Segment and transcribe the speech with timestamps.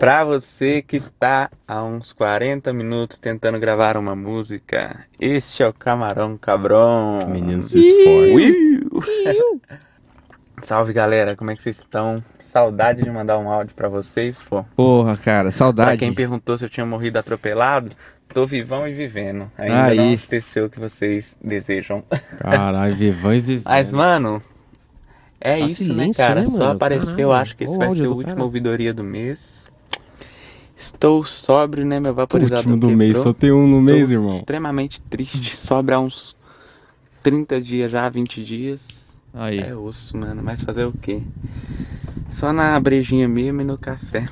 [0.00, 5.74] Pra você que está há uns 40 minutos tentando gravar uma música, este é o
[5.74, 7.18] Camarão Cabrão.
[7.28, 8.56] Menino se esforça.
[10.64, 12.24] Salve galera, como é que vocês estão?
[12.38, 14.64] Saudade de mandar um áudio pra vocês, pô.
[14.74, 15.98] Porra, cara, Pra saudade.
[15.98, 17.90] quem perguntou se eu tinha morrido atropelado,
[18.28, 19.52] tô vivão e vivendo.
[19.58, 19.96] Ainda Aí.
[19.98, 22.02] não aconteceu o que vocês desejam.
[22.38, 23.70] Caralho, vivão e vivão.
[23.70, 24.42] Mas, mano,
[25.38, 26.40] é Tá isso, né, silêncio, cara?
[26.40, 28.44] né, Só apareceu, Caralho, acho que esse o vai ser a do última cara.
[28.44, 29.69] ouvidoria do mês.
[30.80, 32.00] Estou sóbrio, né?
[32.00, 33.34] Meu vaporizador Último do mês, quebrou.
[33.34, 34.30] só tem um no Estou mês, irmão.
[34.30, 36.34] extremamente triste, sobra uns
[37.22, 39.20] 30 dias já, 20 dias.
[39.34, 39.60] Aí.
[39.60, 41.20] É osso, mano, mas fazer o quê?
[42.30, 44.26] Só na brejinha mesmo e no café.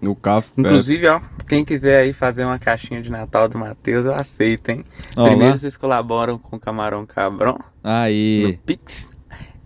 [0.00, 0.48] No café.
[0.56, 4.84] Inclusive, ó, quem quiser aí fazer uma caixinha de Natal do Matheus, eu aceito, hein?
[5.16, 8.58] Ó Primeiro vocês colaboram com o Camarão Cabrão no Aí.
[8.64, 9.12] Pix.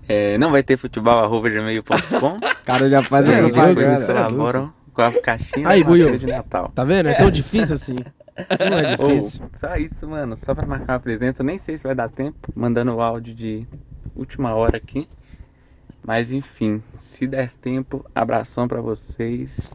[0.09, 2.37] É, não vai ter futebol, arroba gmail.com.
[2.37, 3.97] O cara já faz Sério, a Deus, Depois propaganda.
[3.97, 4.25] vocês cara.
[4.25, 6.19] colaboram com a caixinha Aí, Buiu.
[6.19, 6.70] de Natal.
[6.74, 7.09] Tá vendo?
[7.09, 7.96] É tão difícil assim.
[7.96, 9.44] Não é difícil.
[9.61, 10.36] só isso, mano.
[10.44, 11.42] Só pra marcar uma presença.
[11.42, 12.53] Eu nem sei se vai dar tempo.
[12.55, 13.67] Mandando o áudio de
[14.17, 15.06] última hora aqui.
[16.05, 19.70] Mas enfim, se der tempo, abração pra vocês.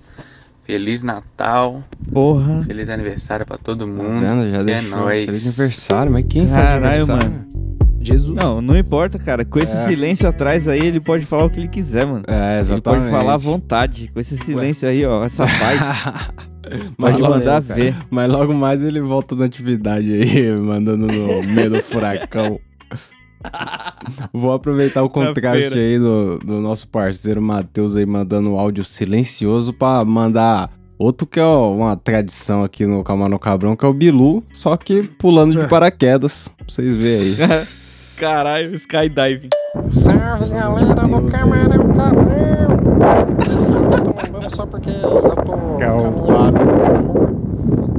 [0.63, 1.81] Feliz Natal.
[2.11, 2.63] Porra.
[2.65, 4.27] Feliz aniversário pra todo Tá mundo.
[4.27, 4.49] vendo?
[4.51, 4.89] Já É deixou.
[4.99, 5.25] nóis.
[5.25, 7.31] Feliz aniversário, mas quem faz Caralho, aniversário?
[7.31, 7.86] mano.
[8.07, 8.35] Jesus.
[8.35, 9.43] Não, não importa, cara.
[9.45, 9.79] Com esse É.
[9.85, 12.23] silêncio atrás aí, ele pode falar o que ele quiser, mano.
[12.27, 12.83] É, Ele exatamente.
[12.83, 14.09] pode falar à vontade.
[14.13, 15.23] Com esse silêncio aí, ó.
[15.23, 15.79] Essa paz.
[16.97, 17.75] Mas pode mandar cara.
[17.75, 17.95] ver.
[18.09, 22.59] Mas logo mais ele volta na atividade aí, mandando no meio do furacão.
[24.33, 29.71] Vou aproveitar o contraste aí do, do nosso parceiro Matheus aí mandando um áudio silencioso
[29.71, 34.43] pra mandar outro que é uma tradição aqui no Camarão Cabrão, que é o Bilu,
[34.51, 36.49] só que pulando de paraquedas.
[36.57, 37.35] Pra vocês verem aí.
[38.19, 39.49] Caralho, skydiving.
[39.91, 42.67] Salve galera do Camarão Cabrão!
[43.53, 46.17] Esse eu tô mandando só porque eu tô caminhando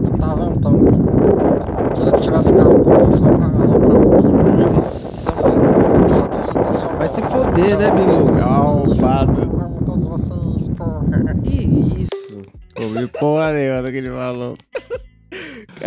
[0.05, 1.93] e tá ventando.
[1.95, 5.27] Queria que tivesse carro também, só pra aloprar um pouquinho mais.
[5.29, 6.07] Mano.
[6.07, 6.97] Isso aqui, pessoal.
[6.99, 8.43] Vai se foder, né, Bilu?
[8.43, 9.43] Arrombado.
[9.43, 11.05] Amo todos vocês, porra.
[11.45, 12.43] Que isso?
[12.77, 14.48] Ouvi porra nenhuma que ele falou.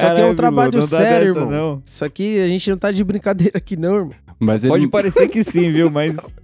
[0.03, 1.51] Isso aqui é um trabalho não dá sério, dessa, irmão.
[1.75, 1.81] Não.
[1.85, 4.13] Isso aqui a gente não tá de brincadeira aqui, não, irmão.
[4.39, 5.89] Mas ele, Pode parecer que sim, viu?
[5.93, 6.35] Mas.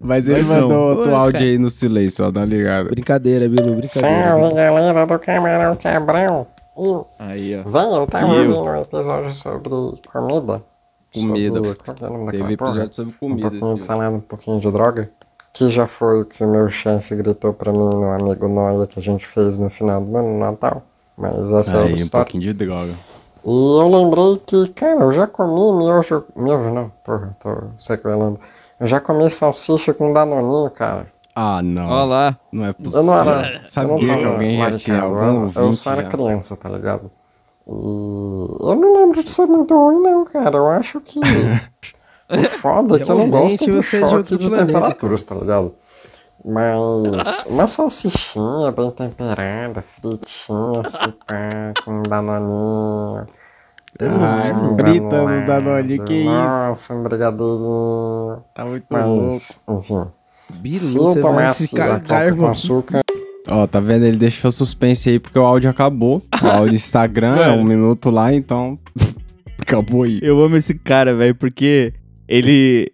[0.00, 1.44] mas ele Mas mandou outro áudio cara.
[1.44, 2.88] aí no silêncio, ó, dá ligado.
[2.90, 4.28] Brincadeira, Bilu, brincadeira.
[4.30, 6.46] Salve galera do Camarão Cabrão!
[6.78, 7.68] E, Aí, ó.
[7.68, 8.50] véi, eu tava E eu?
[8.50, 9.70] ouvindo um episódio sobre
[10.12, 10.62] comida.
[11.14, 11.54] Comida.
[11.56, 12.70] Sobre, qual é o nome Teve daquela porra?
[12.84, 13.50] episódio sobre um comida.
[13.50, 15.10] pouquinho de salada, um pouquinho de droga.
[15.54, 18.98] Que já foi o que o meu chefe gritou pra mim no Amigo Noia que
[18.98, 20.82] a gente fez no final do ano, no Natal.
[21.16, 22.24] Mas essa é outra Aí, um história.
[22.24, 22.92] pouquinho de droga.
[23.44, 26.24] E eu lembrei que, cara, eu já comi miojo.
[26.34, 28.38] Miojo não, porra, tô sequelando.
[28.78, 31.06] Eu já comi salsicha com danoninho, cara.
[31.34, 31.88] Ah, não.
[31.88, 32.36] Ó lá.
[32.50, 33.00] Não é possível.
[33.00, 33.52] Eu não era.
[33.52, 36.08] eu Sabia que alguém ia ter maricado, algum eu, só era já.
[36.08, 37.10] criança, tá ligado?
[37.66, 40.56] E eu não lembro de ser muito ruim, não, cara.
[40.56, 41.20] Eu acho que.
[42.30, 44.66] o foda é que eu não gosto do é de choque de, planeta.
[44.66, 45.74] temperaturas, tá ligado?
[46.46, 53.26] Mas uma salsichinha bem temperada, fritinha, assim, pá, com danoninho.
[53.98, 56.30] Ai, um frita no Danone, que isso?
[56.30, 58.44] Nossa, um brigadeirinho.
[58.54, 59.24] Tá muito louco.
[59.24, 60.06] Mas, enfim.
[60.60, 63.02] Bilu, se eu você vai tomasse cagar, com açúcar,
[63.50, 64.04] Ó, tá vendo?
[64.04, 66.22] Ele deixou suspense aí porque o áudio acabou.
[66.42, 68.78] O áudio Instagram é um minuto lá, então.
[69.60, 70.18] acabou aí.
[70.22, 71.92] Eu amo esse cara, velho, porque
[72.28, 72.92] ele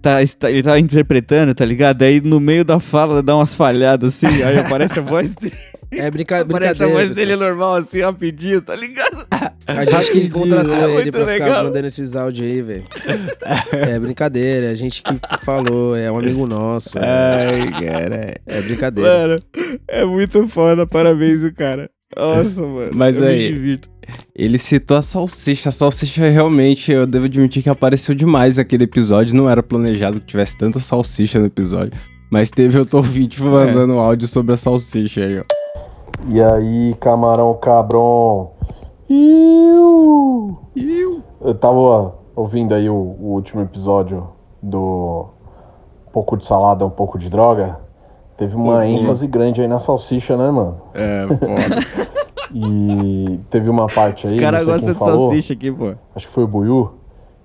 [0.00, 2.02] tá, está- ele tá interpretando, tá ligado?
[2.02, 5.54] Aí no meio da fala dá umas falhadas assim, aí aparece a voz dele.
[5.90, 6.92] É brinca Aparece a brincadeira.
[7.06, 9.26] voz dele normal, assim, rapidinho, tá ligado?
[9.66, 11.64] A gente que contratou É ele pra ficar legal.
[11.64, 12.84] mandando esses áudios aí, velho.
[13.72, 16.98] É brincadeira, a gente que falou, é um amigo nosso.
[16.98, 18.34] É, Ai, cara.
[18.46, 19.10] é brincadeira.
[19.10, 19.42] Mano,
[19.86, 21.90] é muito foda, parabéns, o cara.
[22.16, 22.90] Nossa, mano.
[22.94, 23.92] Mas eu aí- me divirto.
[24.34, 25.68] Ele citou a salsicha.
[25.68, 29.34] A salsicha realmente, eu devo admitir que apareceu demais naquele episódio.
[29.36, 31.92] Não era planejado que tivesse tanta salsicha no episódio.
[32.30, 35.44] Mas teve outro ouvinte mandando áudio sobre a salsicha aí, ó.
[36.28, 38.50] E aí, camarão cabrão?
[39.08, 40.58] Iu!
[41.40, 44.28] Eu tava ouvindo aí o, o último episódio
[44.62, 45.26] do
[46.08, 47.78] Um pouco de salada, um pouco de droga.
[48.36, 50.80] Teve uma ênfase grande aí na salsicha, né, mano?
[50.94, 52.12] É, foda.
[52.54, 55.94] E teve uma parte aí, Os caras gostam de falou, salsicha aqui, pô.
[56.14, 56.92] acho que foi o Buiu,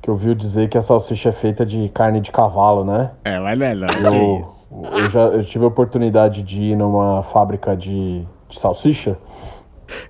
[0.02, 3.12] que ouviu dizer que a salsicha é feita de carne de cavalo, né?
[3.24, 4.14] é, mas não é não.
[4.14, 4.70] Eu, isso?
[4.92, 9.18] eu já eu tive a oportunidade de ir numa fábrica de, de salsicha.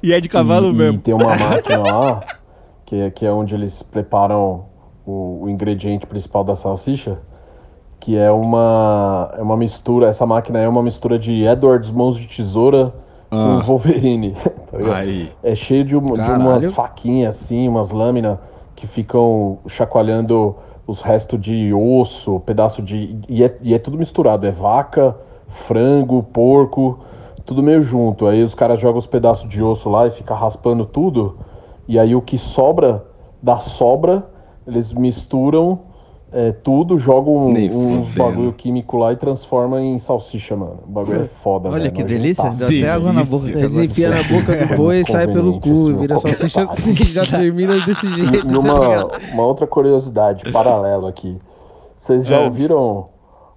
[0.01, 0.95] E é de cavalo e, mesmo.
[0.95, 2.23] E tem uma máquina lá,
[2.83, 4.65] que é, que é onde eles preparam
[5.05, 7.19] o, o ingrediente principal da salsicha.
[7.99, 12.27] Que é uma, é uma mistura, essa máquina é uma mistura de Edwards Mãos de
[12.27, 12.93] Tesoura
[13.29, 14.33] com Ah, Wolverine.
[14.71, 15.03] tá.
[15.43, 18.37] É cheio de, um- de umas faquinhas assim, umas lâminas
[18.75, 20.55] que ficam chacoalhando
[20.85, 23.17] os restos de osso, pedaço de.
[23.27, 24.45] E é, e é tudo misturado.
[24.47, 25.17] É vaca,
[25.49, 26.99] frango, porco,
[27.45, 28.25] tudo meio junto.
[28.27, 31.37] Aí os caras jogam os pedaços de osso lá e fica raspando tudo.
[31.87, 33.03] E aí o que sobra
[33.41, 34.25] da sobra,
[34.65, 35.79] eles misturam
[36.31, 36.97] é, tudo,
[37.53, 38.29] Nem uns fudendo.
[38.31, 40.79] bagulho químico lá e transforma em salsicha, mano.
[40.87, 41.89] O bagulho é foda, Olha né?
[41.89, 42.43] que delícia.
[42.43, 42.69] Nojentaço.
[42.71, 43.45] Deu até água na boca.
[43.45, 43.63] Delícia.
[43.65, 46.93] Eles enfiam na boca do boi e sai pelo cu, Conveniente, vira assim, salsicha assim,
[47.05, 48.35] já termina desse jeito.
[48.35, 49.11] E tá uma, ligado?
[49.33, 51.37] uma outra curiosidade paralela aqui.
[51.95, 52.45] Vocês já É.
[52.45, 53.07] ouviram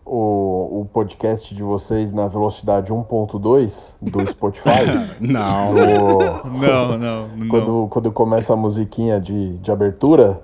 [0.06, 4.69] o, o podcast de vocês na velocidade 1.2 do Spotify?
[5.20, 5.72] Não.
[5.75, 7.49] O- Não, não, não.
[7.49, 10.40] quando, quando começa a musiquinha de, de abertura,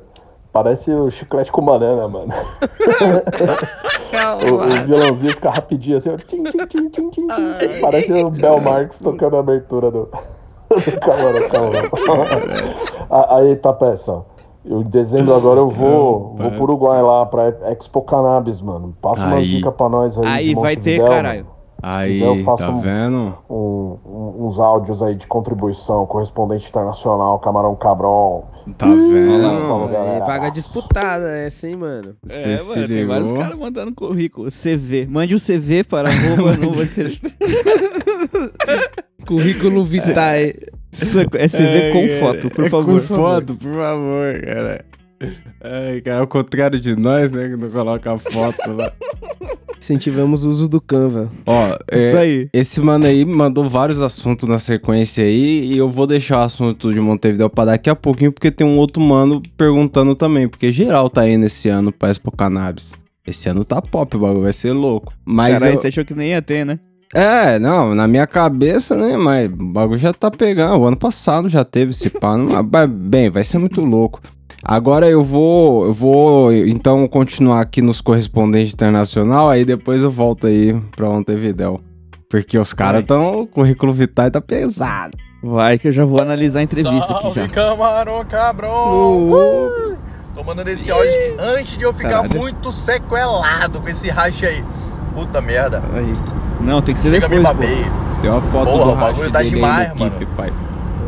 [0.57, 2.33] parece o chiclete com banana, mano.
[4.51, 7.27] o, o violãozinho fica rapidinho assim, ó, tim, tim, tim, tim, tim.
[7.81, 10.09] parece o Bel Marx tocando a abertura do,
[10.71, 12.27] do Camarão Camarão.
[13.11, 14.23] A- Aí tá peça.
[14.65, 18.97] Eu, em dezembro agora eu vou, vou pro Uruguai lá pra Expo Cannabis, mano.
[19.01, 20.25] Passa uma dica pra nós aí.
[20.27, 21.45] Aí vai ter, caralho.
[21.45, 21.56] mano.
[21.83, 23.37] Aí, eu faço tá um- vendo?
[23.49, 28.45] Um- um- uns áudios aí de contribuição, correspondente internacional, Camarão Cabron.
[28.77, 29.95] Tá vendo?
[29.95, 32.17] É, vaga disputada essa, hein, mano?
[32.29, 33.09] É, Você se mano, tem ligou?
[33.15, 34.51] vários caras mandando currículo.
[34.51, 35.07] CV.
[35.09, 36.73] Mande um CV para arroba no
[39.27, 40.55] Currículo vitae.
[41.39, 43.01] É é CV Ai, com cara, foto, por é favor.
[43.01, 44.85] Com foto, por favor, cara.
[45.63, 48.93] Ai, cara, ao contrário de nós, né, que não coloca a foto lá.
[49.79, 51.31] Incentivamos o uso do Canva.
[51.47, 52.49] Ó, é, Isso aí.
[52.53, 56.93] esse mano aí mandou vários assuntos na sequência aí e eu vou deixar o assunto
[56.93, 61.09] de Montevideo pra daqui a pouquinho porque tem um outro mano perguntando também, porque geral
[61.09, 62.95] tá indo esse ano pra Expo Cannabis.
[63.27, 65.13] Esse ano tá pop, o bagulho vai ser louco.
[65.25, 66.79] Mas Caralho, eu- você achou que nem ia ter, né?
[67.15, 70.81] É, não, na minha cabeça, né, mas o bagulho já tá pegando.
[70.81, 72.49] O ano passado já teve esse pano.
[72.71, 74.21] Mas, bem, vai ser muito louco.
[74.65, 80.47] Agora eu vou, eu vou então continuar aqui nos correspondentes internacional, aí depois eu volto
[80.47, 81.81] aí pra Montevidéu.
[82.29, 85.17] Porque os caras tão, o currículo vitae tá pesado.
[85.43, 87.49] Vai que eu já vou analisar a entrevista aqui Salve, já.
[87.49, 89.29] camarão cabrão!
[89.29, 89.97] Uh!
[90.35, 92.37] Tô mandando esse áudio aqui antes de eu ficar Caralho.
[92.37, 94.63] muito sequelado com esse racha aí.
[95.15, 95.83] Puta merda.
[95.95, 96.15] Aí.
[96.61, 97.85] Não, tem que ser Chega me depois, babei.
[98.21, 100.19] Tem uma foto Porra, do o bagulho tá demais, no mano.
[100.19, 100.53] Keep, pai.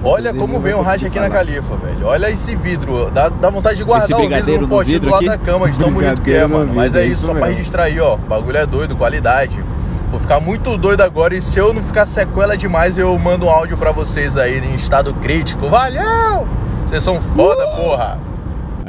[0.04, 1.44] Olha como vem um racha aqui na falar.
[1.44, 2.06] califa, velho.
[2.06, 3.10] Olha esse vidro.
[3.10, 5.26] Dá, dá vontade de guardar o vidro no potinho do lado aqui?
[5.28, 6.72] da cama, de tão bonito que é, no mano.
[6.74, 7.56] Mas vidro, é é isso, só pra mesmo.
[7.56, 8.14] registrar aí, ó.
[8.14, 9.62] O bagulho é doido, qualidade.
[10.10, 13.50] Vou ficar muito doido agora e se eu não ficar sequela demais, eu mando um
[13.50, 15.68] áudio pra vocês aí em estado crítico.
[15.68, 16.46] Valeu!
[16.86, 18.18] Vocês são foda, porra!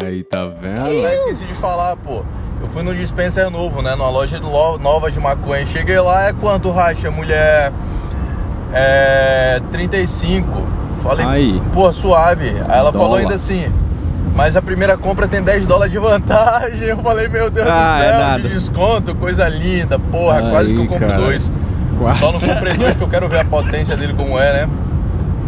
[0.01, 1.05] Aí, tá vendo?
[1.05, 2.23] Ah, esqueci de falar, pô.
[2.62, 3.95] Eu fui no dispenser novo, né?
[3.95, 5.65] Numa loja de lo- nova de maconha.
[5.65, 7.73] Cheguei lá, é quanto racha, mulher?
[8.73, 9.59] É.
[9.71, 10.78] 35.
[11.00, 11.62] Falei, Aí.
[11.74, 12.50] pô, suave.
[12.68, 13.22] Aí ela falou Dólar.
[13.22, 13.72] ainda assim.
[14.36, 16.88] Mas a primeira compra tem 10 dólares de vantagem.
[16.88, 18.44] Eu falei, meu Deus Ah, do é céu, nada.
[18.44, 19.98] de desconto, coisa linda.
[20.00, 21.19] Porra, Aí, quase que eu compro cara.
[21.19, 21.51] dois.
[21.98, 22.19] Quase.
[22.19, 24.69] Só não comprei dois que eu quero ver a potência dele como é, né?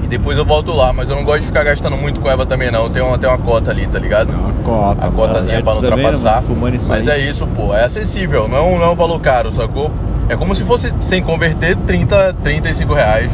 [0.04, 0.92] E depois eu volto lá.
[0.92, 2.90] Mas eu não gosto de ficar gastando muito com Eva também, não.
[2.90, 4.34] Tem uma, tem uma cota ali, tá ligado?
[4.34, 5.06] É uma cota.
[5.06, 6.36] A cotazinha pra não também, né, ultrapassar.
[6.36, 6.48] mano?
[6.48, 7.22] Fumando isso Mas aí.
[7.22, 7.74] é isso, pô.
[7.74, 8.48] É acessível.
[8.50, 9.90] Não é, um, não é um valor caro, sacou?
[10.28, 13.32] É como se fosse, sem converter, 30, 35 reais.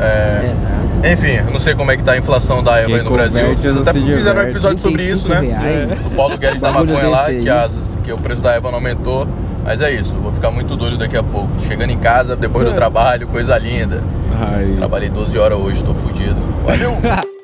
[0.00, 0.46] É...
[0.50, 1.08] É nada.
[1.12, 3.56] Enfim, eu não sei como é que tá a inflação da Eva aí no Brasil.
[3.56, 5.40] Vocês até fizeram um episódio sobre isso, 35 né?
[5.40, 6.12] reais.
[6.12, 9.26] O Paulo Guedes da maconha lá, que, as- que o preço da Eva não aumentou.
[9.64, 11.48] Mas é isso, vou ficar muito doido daqui a pouco.
[11.60, 14.02] Chegando em casa, depois do trabalho, coisa linda.
[14.40, 14.74] Aí.
[14.76, 16.36] Trabalhei 12 horas hoje, tô fudido.
[16.64, 16.96] Valeu!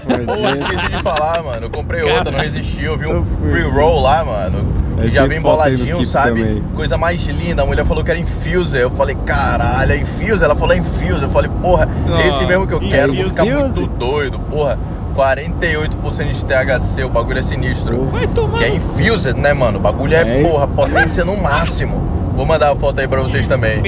[0.00, 1.66] Pô, esqueci de falar, mano.
[1.66, 2.84] Eu comprei outra, não resisti.
[2.84, 4.78] Eu vi um pre-roll lá, mano.
[4.98, 6.40] É, Que já vem boladinho, sabe?
[6.42, 6.62] também.
[6.74, 7.62] Coisa mais linda.
[7.62, 8.80] A mulher falou que era infuser.
[8.82, 10.42] Eu falei, caralho, é infuser?
[10.42, 11.22] Ela falou é infuser.
[11.22, 11.88] Eu falei, porra,
[12.20, 13.14] é esse mesmo que eu quero.
[13.14, 14.78] Vou ficar muito doido, porra.
[15.16, 18.04] 48% de THC, o bagulho é sinistro.
[18.06, 18.58] Vai tomar.
[18.58, 19.78] Que é infuser, né, mano?
[19.78, 20.42] O bagulho é, É.
[20.42, 22.06] porra, potência no máximo.
[22.36, 23.80] Vou mandar a foto aí pra vocês também.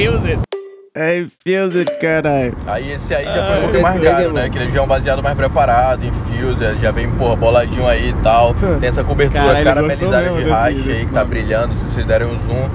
[0.93, 2.57] É Fuse, caralho.
[2.67, 4.49] Aí esse aí já foi um pouco mais Legal, caro, né?
[4.49, 8.13] Que ele já é um baseado mais preparado, infuser, já vem, porra, boladinho aí e
[8.15, 8.55] tal.
[8.81, 12.37] Tem essa cobertura Caralho, caramelizada de racha aí que tá brilhando, se vocês derem um
[12.41, 12.69] zoom.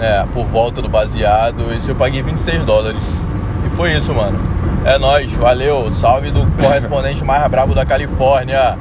[0.00, 1.72] É, por volta do baseado.
[1.72, 3.04] Esse eu paguei 26 dólares.
[3.66, 4.38] E foi isso, mano.
[4.84, 5.90] É nóis, valeu.
[5.90, 8.78] Salve do correspondente mais brabo da Califórnia.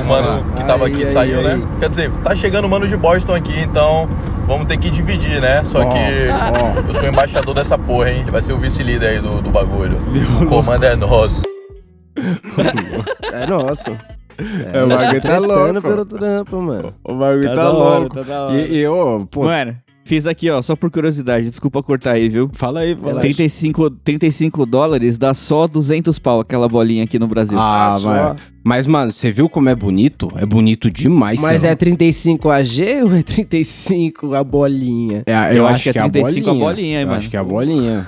[0.00, 1.44] O mano que tava aqui aí, saiu, aí.
[1.58, 1.62] né?
[1.80, 4.08] Quer dizer, tá chegando o mano de Boston aqui, então
[4.46, 5.62] vamos ter que dividir, né?
[5.64, 6.88] Só Ó, que ó.
[6.88, 8.20] eu sou embaixador dessa porra, hein?
[8.22, 9.96] Ele vai ser o vice-líder aí do, do bagulho.
[10.42, 11.42] O comando é nosso.
[13.32, 13.96] É nossa.
[14.72, 15.82] É, o bagulho tá tretando louco.
[15.82, 16.94] pelo trampo, mano.
[17.04, 18.24] O bagulho Tá tá, hora, louco.
[18.24, 18.56] tá hora.
[18.58, 22.50] E, e ô, pô, Mano, fiz aqui, ó, só por curiosidade, desculpa cortar aí, viu?
[22.52, 23.20] fala aí, fala aí.
[23.20, 27.58] 35, 35 dólares dá só 200 pau aquela bolinha aqui no Brasil.
[27.58, 28.08] Ah, Ah, só.
[28.08, 30.28] mas, mas, mano, você viu como é bonito?
[30.36, 35.22] É bonito demais, Mas é 35 a G ou é 35 a bolinha?
[35.26, 37.18] É, Eu acho que é 35 a bolinha, hein, eu mano.
[37.18, 38.06] acho que é a bolinha.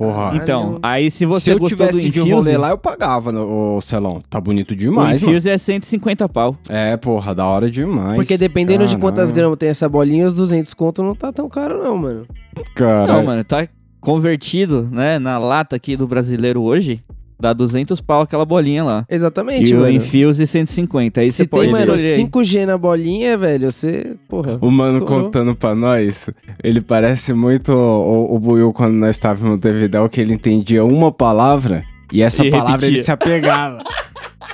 [0.00, 0.34] Porra.
[0.34, 2.78] Então, aí se você se eu gostou do tivesse de um Infuse, rolê lá, eu
[2.78, 4.22] pagava no o Celão.
[4.30, 5.32] Tá bonito o demais, mano.
[5.32, 6.56] Infuse é 150 pau.
[6.70, 8.14] É, porra, da hora demais.
[8.14, 9.34] Porque dependendo de quantas Caralho.
[9.34, 12.26] gramas tem essa bolinha, os 200 conto não tá tão caro não, mano.
[12.74, 13.12] Caralho.
[13.12, 13.68] Não, mano, tá
[14.00, 17.04] convertido, né, na lata aqui do brasileiro hoje,
[17.40, 19.04] dá 200 pau aquela bolinha lá.
[19.08, 19.90] Exatamente, E o mano.
[19.92, 21.20] Infuse 150.
[21.20, 22.24] Aí Se você pode tem, mano, escolher aí.
[22.24, 24.58] 5G na bolinha, velho, você, porra.
[24.60, 25.24] O mano estourou.
[25.24, 26.28] contando pra nós,
[26.62, 31.10] ele parece muito o, o Buiu quando nós estávamos no Devidel, que ele entendia uma
[31.10, 33.04] palavra e essa E palavra ele repetia.
[33.04, 33.78] se apegava.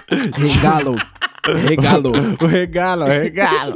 [0.37, 0.97] Regalo.
[1.69, 2.13] Regalo.
[2.43, 3.75] o regalo, o regalo.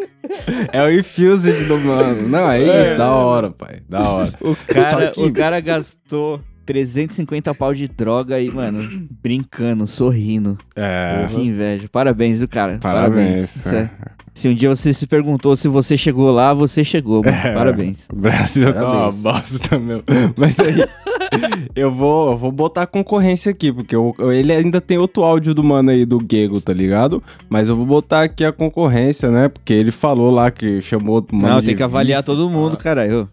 [0.73, 2.29] É o infused do mano.
[2.29, 3.81] Não, é isso, da hora, pai.
[3.89, 4.33] Da hora.
[4.41, 6.41] O cara, que- o cara gastou
[6.75, 10.57] 350 pau de droga aí, mano, brincando, sorrindo.
[10.77, 11.27] É.
[11.29, 11.89] Pô, que inveja.
[11.91, 12.79] Parabéns, viu, cara?
[12.81, 13.51] Parabéns.
[13.51, 13.91] Sé-
[14.33, 17.37] Se um dia você se perguntou se você chegou lá, você chegou, mano.
[17.37, 17.53] É.
[17.55, 18.07] Parabéns.
[18.13, 19.23] O Brasil tá uma Parabéns.
[19.23, 20.03] bosta, meu.
[20.37, 20.85] Mas aí,
[21.75, 25.65] eu vou, eu vou botar concorrência aqui, porque eu- ele ainda tem outro áudio do
[25.65, 27.21] mano aí, do Gego, tá ligado?
[27.49, 29.49] Mas eu vou botar aqui a concorrência, né?
[29.49, 32.27] Porque ele falou lá que chamou o mano Não, tem que avaliar vice.
[32.27, 33.29] todo mundo, caralho.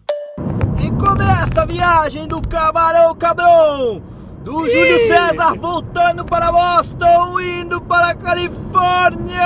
[0.98, 4.02] Começa a viagem do Camarão Cabrão!
[4.44, 9.42] Do Júlio César voltando para Boston, indo para a Califórnia!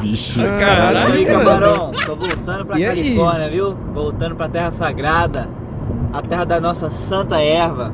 [0.00, 1.26] Vixe, Caralho, aí.
[1.26, 2.96] Camarão, tô voltando pra E aí?
[3.02, 3.74] Califórnia, viu?
[3.92, 5.48] Voltando pra Terra Sagrada,
[6.12, 7.92] a terra da nossa santa erva.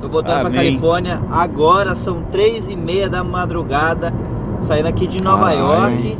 [0.00, 0.64] Tô voltando pra Amém.
[0.78, 4.12] Califórnia agora, são três e meia da madrugada,
[4.62, 5.60] saindo aqui de Nova Caralho.
[5.66, 6.18] York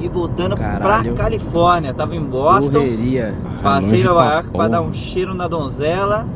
[0.00, 1.14] e voltando Caralho.
[1.14, 1.92] pra Califórnia.
[1.94, 3.34] Tava em Boston, Correria.
[3.62, 6.26] Passei Nova pra York pra dar um cheiro na donzela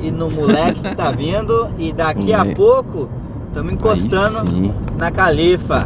[0.00, 1.68] e no moleque que tá vindo.
[1.78, 3.08] E daqui a pouco
[3.48, 5.84] estamos encostando na Califa.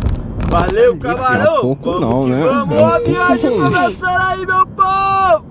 [0.51, 1.23] Valeu, Califa.
[1.25, 1.61] camarão!
[1.61, 2.43] Pouco vamos não, que né?
[2.47, 5.45] Vamos, É a viagem começando aí, meu povo!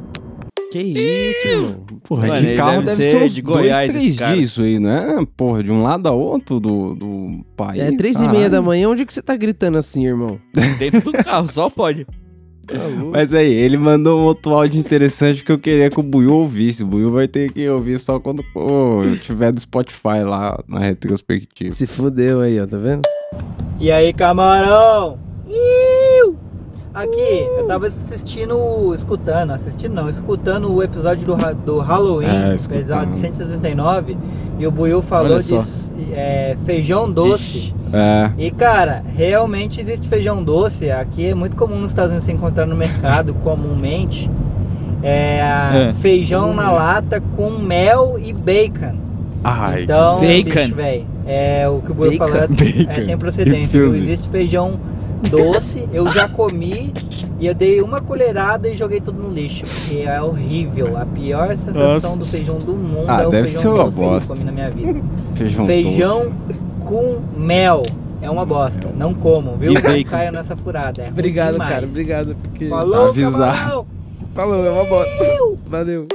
[0.71, 1.85] Que isso, irmão?
[2.03, 4.61] Porra, Mano, de carro deve deve, ser ser uns de Goiás, dois, três dias isso
[4.61, 5.25] aí, né?
[5.35, 7.81] Porra, de um lado a outro do, do país.
[7.81, 8.37] É três e caralho.
[8.37, 10.39] meia da manhã, onde que você tá gritando assim, irmão?
[10.77, 12.05] Dentro do carro, só pode.
[12.67, 12.75] Tá.
[13.11, 16.83] Mas aí, ele mandou um outro áudio interessante que eu queria que o Buiu ouvisse.
[16.83, 21.73] O Buiu vai ter que ouvir só quando pô, tiver do Spotify lá na retrospectiva.
[21.73, 23.03] Se fudeu aí, ó, tá vendo?
[23.79, 25.17] E aí, camarão?
[25.47, 26.06] Iu!
[26.97, 32.79] Aqui, eu tava assistindo, escutando, assistindo não, escutando o episódio do, do Halloween, É, escutando.
[32.81, 34.17] episódio 169,
[34.57, 35.55] e o Buiu falou de
[36.11, 37.57] é, feijão doce.
[37.67, 37.75] Ixi.
[37.93, 40.89] É, E cara, realmente existe feijão doce.
[40.89, 44.27] Aqui é muito comum nos Estados Unidos se encontrar no mercado comumente.
[45.03, 45.93] É, É.
[46.01, 48.95] feijão na lata com mel e bacon.
[49.43, 50.43] ai, então, Bacon.
[50.61, 52.27] bicho, véi, é o que o Buio Bacon.
[52.27, 53.77] falou é, é, tem procedência.
[53.77, 54.79] Existe feijão
[55.29, 56.93] doce, eu já comi
[57.39, 59.63] e eu dei uma colherada e joguei tudo no lixo.
[59.65, 60.97] Porque é horrível.
[60.97, 61.75] A pior sensação
[62.11, 62.17] Nossa.
[62.17, 64.33] do feijão do mundo Ah, é o deve feijão ser uma doce que eu bosta.
[64.33, 65.01] comi na minha vida.
[65.35, 66.59] feijão, Feijão doce.
[66.85, 67.81] com mel.
[68.21, 68.89] É uma bosta.
[68.97, 69.71] Não comam, viu?
[69.71, 71.03] E Não caiam nessa furada.
[71.03, 71.69] É Obrigado, demais.
[71.71, 71.85] cara.
[71.85, 72.67] Obrigado, porque...
[72.67, 73.55] Falou, Avisar.
[73.55, 73.85] camarão.
[74.33, 75.25] Falou, é uma bosta.
[75.67, 76.07] Valeu.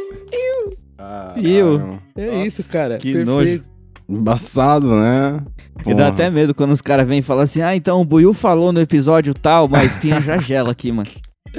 [0.98, 1.78] Ah, Iu.
[1.78, 1.98] caralho.
[2.16, 2.98] É Nossa, isso, cara.
[2.98, 3.64] que Perfeito.
[4.12, 5.40] Embaçado, né?
[5.86, 6.08] E dá Porra.
[6.08, 8.80] até medo quando os caras vêm e falam assim: ah, então o Buiu falou no
[8.80, 11.08] episódio tal, mas a espinha já gela aqui, mano.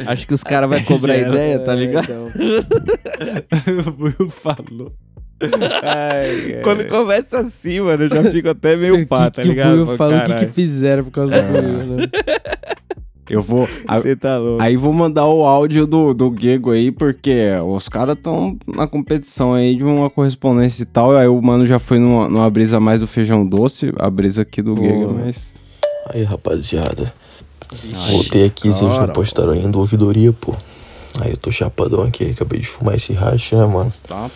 [0.06, 1.36] Acho que os caras vão cobrar Gela.
[1.36, 2.06] ideia, tá ligado?
[2.06, 2.32] então.
[3.88, 4.94] o Buiu falou.
[5.84, 9.76] Ai, Quando começa assim, mano, eu já fico até meio pá, tá que, ligado?
[9.76, 12.04] Que o Buiu falou o que, que fizeram por causa do Buiu, né?
[13.30, 13.68] Eu vou.
[13.90, 14.62] Você tá louco.
[14.62, 19.54] Aí vou mandar o áudio do, do Gego aí, porque os caras estão na competição
[19.54, 21.16] aí de uma correspondência e tal.
[21.16, 24.62] Aí o mano já foi numa, numa brisa mais do feijão doce, a brisa aqui
[24.62, 25.54] do Gego, mas.
[26.10, 27.14] Aí, rapaziada.
[28.12, 29.14] Voltei aqui, vocês não cara.
[29.14, 30.54] postaram ainda ouvidoria, pô.
[31.20, 33.92] Aí eu tô chapadão aqui, acabei de fumar esse racha, né, mano?
[34.08, 34.30] Tá,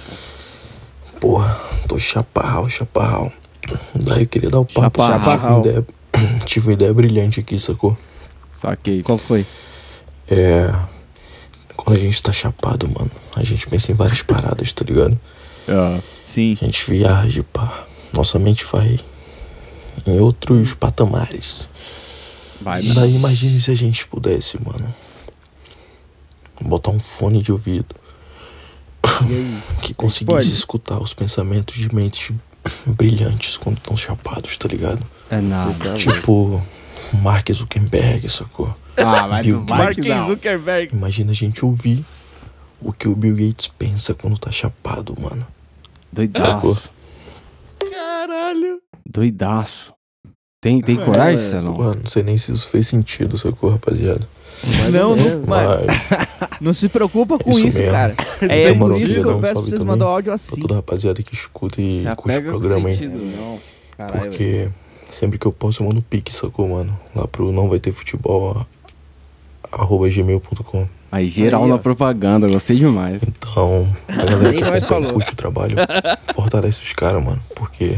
[1.19, 3.31] Porra, tô chaparral, chaparral.
[3.95, 5.37] Daí eu queria dar o papo, Chaparral.
[5.37, 5.85] tive uma ideia,
[6.45, 7.97] tive uma ideia brilhante aqui, sacou?
[8.59, 9.03] Saquei.
[9.03, 9.45] Qual foi?
[10.29, 10.73] É.
[11.75, 15.17] Quando a gente tá chapado, mano, a gente pensa em várias paradas, tá ligado?
[15.69, 16.57] Ah, Sim.
[16.61, 17.85] A gente viaja, pá.
[18.13, 19.01] Nossa mente vai
[20.05, 21.67] em outros patamares.
[22.61, 24.95] vai, E daí imagine se a gente pudesse, mano.
[26.61, 27.93] Botar um fone de ouvido
[29.81, 32.31] que conseguisse escutar os pensamentos de mentes
[32.85, 35.05] brilhantes quando estão chapados, tá ligado?
[35.29, 35.95] É nada.
[35.95, 36.63] Tipo,
[37.13, 38.73] Mark Zuckerberg, sacou?
[38.97, 40.27] Ah, vai Bill não.
[40.27, 40.93] Zuckerberg.
[40.93, 42.03] Imagina a gente ouvir
[42.81, 45.45] o que o Bill Gates pensa quando tá chapado, mano.
[46.11, 46.89] Doidaço.
[47.91, 48.79] Caralho.
[49.05, 49.93] Doidaço.
[50.61, 51.77] Tem, tem coragem, Celão?
[51.77, 54.27] Mano, não sei nem se isso fez sentido, sacou, rapaziada?
[54.91, 55.47] Não, não, menos.
[55.47, 58.15] mano, Mas, não se preocupa com Isso isso, cara.
[58.41, 60.59] É, Demorou, por isso que eu um peço pra vocês mandar o áudio pra assim.
[60.59, 63.59] toda a rapaziada que escuta e curte o programa sentido, não.
[63.95, 64.73] Caralho, velho.
[65.09, 66.97] Sempre que eu posso eu mando pix, sacou, mano?
[67.15, 68.65] Lá pro não vai ter futebol,
[69.71, 70.87] arroba gmail.com.
[71.11, 73.21] Aí, geral Aí, na propaganda, gostei demais.
[73.23, 75.13] Então, a galera Nem que acompanha, falou.
[75.13, 75.75] curte o trabalho,
[76.35, 77.41] fortalece os caras, mano.
[77.55, 77.97] Porque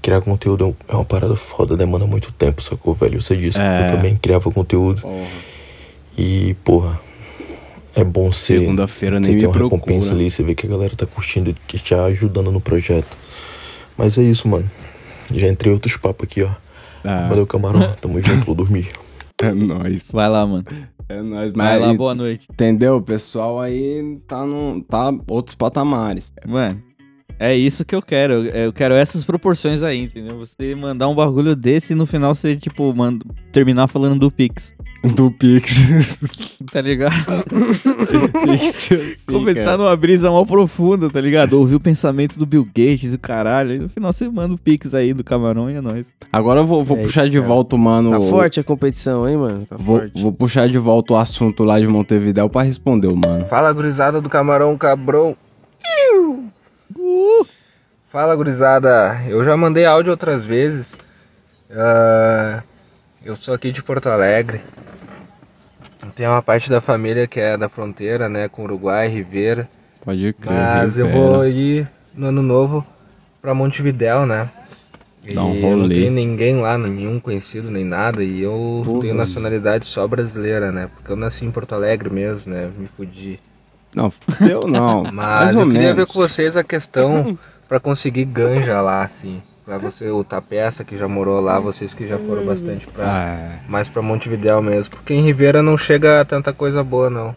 [0.00, 3.20] criar conteúdo é uma parada foda, demanda muito tempo, sacou, velho?
[3.20, 3.82] Você disse, É.
[3.84, 5.02] eu também criava conteúdo.
[5.02, 5.26] Porra.
[6.16, 6.98] E, porra,
[7.94, 8.60] é bom ser.
[8.60, 9.76] Segunda-feira Você nem tem me uma procura.
[9.76, 13.16] recompensa ali, você vê que a galera tá curtindo e te te ajudando no projeto.
[13.98, 14.68] Mas é isso, mano.
[15.36, 16.50] Já entrei outros papos aqui, ó.
[17.04, 17.94] Ah, Valeu, camarão.
[18.00, 18.88] Tamo junto, vou dormir.
[19.42, 20.10] é nóis.
[20.12, 20.64] Vai lá, mano.
[21.08, 21.52] É nóis.
[21.52, 22.46] Vai Mas, lá, boa noite.
[22.50, 22.96] entendeu?
[22.96, 26.32] O pessoal aí tá, num, tá outros patamares.
[26.46, 26.82] Mano,
[27.38, 28.34] é isso que eu quero.
[28.46, 30.38] Eu quero essas proporções aí, entendeu?
[30.38, 34.74] Você mandar um bagulho desse e no final você, tipo, manda, terminar falando do Pix.
[35.14, 35.76] Do Pix.
[36.72, 37.12] Tá ligado?
[38.46, 39.76] Pix, assim, Começar cara.
[39.76, 41.52] numa brisa mal profunda, tá ligado?
[41.54, 43.74] Ouvir o pensamento do Bill Gates e o caralho.
[43.74, 46.06] E no final você manda o Pix aí do camarão e é nóis.
[46.32, 47.48] Agora eu vou, vou É puxar isso, de cara.
[47.48, 48.10] volta o mano.
[48.12, 49.66] Tá forte a competição, hein, mano?
[49.66, 50.22] Tá Vou, forte.
[50.22, 53.44] vou puxar de volta o assunto lá de Montevidéu pra responder o mano.
[53.46, 55.36] Fala, gurizada do Camarão Cabrão.
[58.04, 59.20] Fala, gurizada.
[59.28, 60.96] Eu já mandei áudio outras vezes.
[61.70, 62.62] Ah,
[63.24, 64.60] eu sou aqui de Porto Alegre.
[66.14, 69.68] Tem uma parte da família que é da fronteira, né, com Uruguai, Ribeira.
[70.04, 70.52] Pode crer.
[70.54, 72.86] Mas eu vou ir no ano novo
[73.40, 74.50] pra Montevidéu, né?
[75.26, 75.94] E Dar um eu não rolê.
[75.94, 78.22] tenho ninguém lá, nenhum conhecido nem nada.
[78.22, 80.90] E eu tenho nacionalidade só brasileira, né?
[80.94, 82.70] Porque eu nasci em Porto Alegre mesmo, né?
[82.76, 83.40] Me fudi.
[83.94, 85.04] Não, fudeu não.
[85.12, 85.96] Mas Mais eu queria menos.
[85.96, 89.42] ver com vocês a questão pra conseguir ganja lá, assim.
[89.64, 93.04] Pra você, o Tapeça que já morou lá, vocês que já foram bastante pra.
[93.06, 94.94] Ah, Mais pra Montevidéu mesmo.
[94.96, 97.34] Porque em Ribeira não chega a tanta coisa boa, não.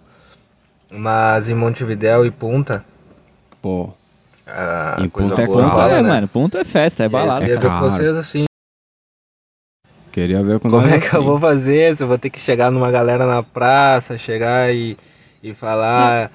[0.92, 2.84] Mas em Montevidéu e Punta.
[3.62, 3.90] pô.
[4.46, 6.10] A Em Punta é rola, é, né?
[6.10, 6.28] mano.
[6.28, 7.46] Ponto é festa, é balada.
[7.46, 8.46] Eu queria ver com vocês assim.
[10.12, 11.26] Queria ver com Como é que eu assim.
[11.28, 11.96] vou fazer?
[11.96, 14.98] Se eu vou ter que chegar numa galera na praça, chegar e,
[15.44, 16.32] e falar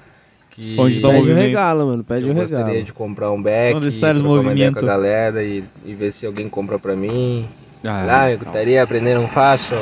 [0.53, 0.75] que.
[0.79, 1.45] Onde tá o Pede um movimento.
[1.45, 2.03] regalo, mano.
[2.03, 2.85] Pede eu um gostaria regalo.
[2.85, 4.79] de comprar um beck, Onde está o movimento?
[4.79, 7.47] com a galera e, e ver se alguém compra pra mim.
[7.83, 8.45] Ah, Lá, eu então.
[8.45, 9.77] gostaria de aprender um fácil.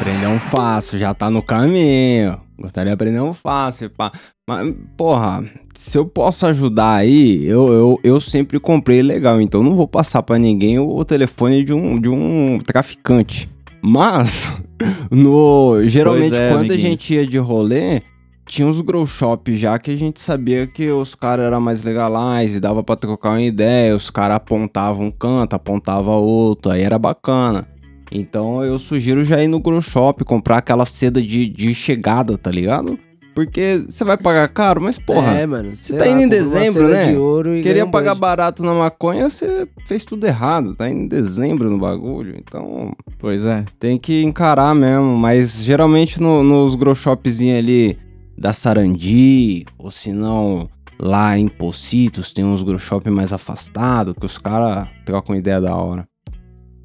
[0.00, 2.40] Aprender um fácil, já tá no caminho.
[2.58, 4.10] Gostaria de aprender um fácil, pá.
[4.48, 9.74] Mas, porra, se eu posso ajudar aí, eu, eu, eu sempre comprei legal, então não
[9.76, 13.50] vou passar pra ninguém o, telefone de um, de um traficante.
[13.82, 14.50] Mas,
[15.10, 16.80] no, geralmente é, quando a amiguinhos.
[16.80, 18.02] gente ia de rolê,
[18.46, 22.54] tinha uns grow shop já que a gente sabia que os caras eram mais legais
[22.54, 26.98] e dava pra trocar uma ideia, os caras apontavam um canto, apontavam outro, aí era
[26.98, 27.66] bacana.
[28.10, 32.50] Então eu sugiro já ir no grow shop, comprar aquela seda de, de chegada, tá
[32.50, 32.96] ligado?
[33.34, 35.76] Porque você vai pagar caro, mas porra, é, mano.
[35.76, 37.04] você tá lá, indo em compra uma dezembro, né?
[37.52, 41.08] De e queria um pagar barato na maconha, você fez tudo errado, tá indo em
[41.08, 43.64] dezembro no bagulho, então Pois é.
[43.78, 47.98] tem que encarar mesmo, mas geralmente no- nos grow shopzinhos ali
[48.36, 50.68] da Sarandi, ou se não
[50.98, 55.74] lá em Pocitos, tem uns grow shop mais afastados, que os caras trocam ideia da
[55.74, 56.06] hora.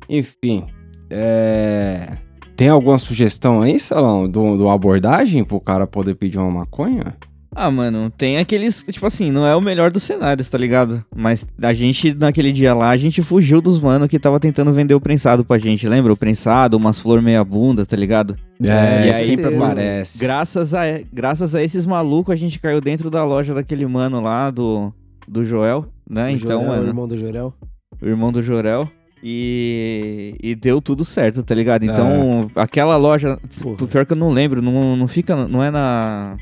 [0.10, 0.66] Enfim,
[1.10, 2.18] é...
[2.56, 7.18] Tem alguma sugestão aí, Salão, do, do abordagem pro cara poder pedir uma maconha?
[7.54, 8.84] Ah, mano, tem aqueles.
[8.90, 11.04] Tipo assim, não é o melhor dos cenários, tá ligado?
[11.14, 14.94] Mas a gente, naquele dia lá, a gente fugiu dos mano que tava tentando vender
[14.94, 16.14] o prensado pra gente, lembra?
[16.14, 18.38] O prensado, umas flor meia bunda, tá ligado?
[18.64, 19.66] É, e aí, sempre certeza.
[19.66, 20.20] aparece.
[20.20, 24.50] Graças a, graças a esses malucos, a gente caiu dentro da loja daquele mano lá,
[24.50, 24.94] do,
[25.28, 26.28] do Joel, né?
[26.28, 27.54] O então, Jorel, o mano, irmão do Jorel.
[28.02, 28.90] o irmão do Jorel.
[29.24, 31.84] E, e deu tudo certo, tá ligado?
[31.84, 33.88] Então, aquela loja, Porra.
[33.88, 36.38] pior que eu não lembro, não, não fica, não é na...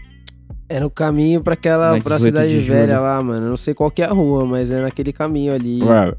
[0.69, 3.47] É no caminho pra aquela, Na pra 18 cidade de velha lá, mano.
[3.47, 5.79] Eu não sei qual que é a rua, mas é naquele caminho ali.
[5.79, 6.15] Mano,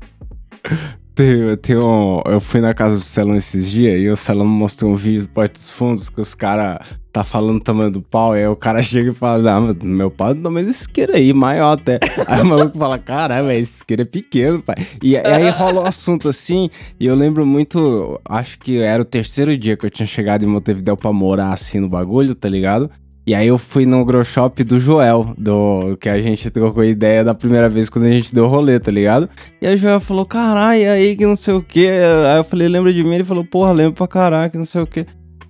[1.15, 4.91] tem, tem um, eu fui na casa do Celão esses dias e o Celão mostrou
[4.91, 6.79] um vídeo do Porto dos Fundos que os caras
[7.13, 9.77] tá falando o tamanho do pau, e aí o cara chega e fala, ah, mas
[9.83, 11.99] meu pau é do tamanho desse isqueiro aí, maior até.
[12.27, 14.77] Aí o maluco fala, caramba, esse isqueiro é pequeno, pai.
[15.03, 19.05] E, e aí rola um assunto assim, e eu lembro muito, acho que era o
[19.05, 22.91] terceiro dia que eu tinha chegado em Montevidéu pra morar assim no bagulho, tá ligado?
[23.31, 27.23] E aí eu fui no grow shop do Joel, do que a gente trocou ideia
[27.23, 29.31] da primeira vez quando a gente deu rolê, tá ligado?
[29.63, 31.87] E aí o Joel falou, caralho, aí que não sei o que.
[31.89, 33.15] Aí eu falei, lembra de mim?
[33.15, 35.07] Ele falou, porra, lembro pra caralho, que não sei o que.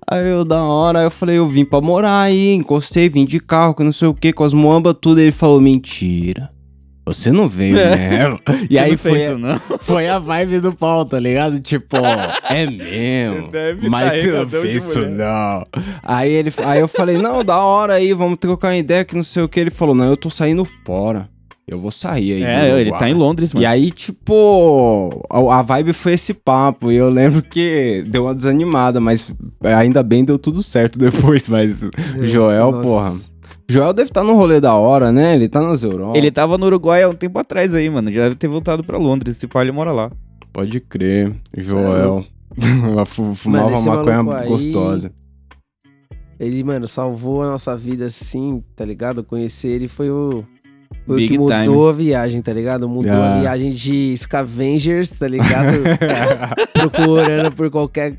[0.06, 3.72] Aí eu, da hora, eu falei, eu vim pra morar aí, encostei, vim de carro,
[3.72, 5.18] que não sei o que, com as moambas, tudo.
[5.18, 6.50] Ele falou, mentira.
[7.14, 8.40] Você não veio mesmo.
[8.68, 9.60] E Você aí não foi, fez isso, não?
[9.80, 11.60] foi a vibe do pau, tá ligado?
[11.60, 11.96] Tipo,
[12.48, 13.46] é mesmo.
[13.46, 15.66] Você deve mas tá você não regadão de fez isso, não.
[16.02, 19.22] Aí, ele, aí eu falei, não, da hora aí, vamos trocar uma ideia que não
[19.22, 19.58] sei o que.
[19.58, 21.28] Ele falou, não, eu tô saindo fora.
[21.70, 22.42] Eu vou sair aí.
[22.42, 23.62] É, ele Uruguai." tá em Londres, mano.
[23.62, 26.90] E aí, tipo, a, a vibe foi esse papo.
[26.90, 31.48] E eu lembro que deu uma desanimada, mas ainda bem deu tudo certo depois.
[31.48, 31.90] Mas o
[32.24, 32.82] Joel, Nossa.
[32.82, 33.39] porra.
[33.70, 35.34] Joel deve estar no rolê da hora, né?
[35.34, 36.16] Ele tá nas Europa.
[36.18, 38.10] Ele tava no Uruguai há um tempo atrás aí, mano.
[38.12, 39.36] Já deve ter voltado pra Londres.
[39.36, 40.10] Esse pai ele mora lá.
[40.52, 41.32] Pode crer.
[41.56, 42.24] Joel.
[43.06, 45.12] Fu- Fumava Mano, maconha maluco aí- gostosa.
[46.38, 49.22] Ele, mano, salvou a nossa vida assim, tá ligado?
[49.22, 50.42] Conhecer ele foi o.
[51.06, 51.88] Foi o Big que mudou time.
[51.88, 52.88] a viagem, tá ligado?
[52.88, 53.36] Mudou Ah.
[53.36, 55.78] a viagem de scavengers, tá ligado?
[56.72, 58.16] Procurando por qualquer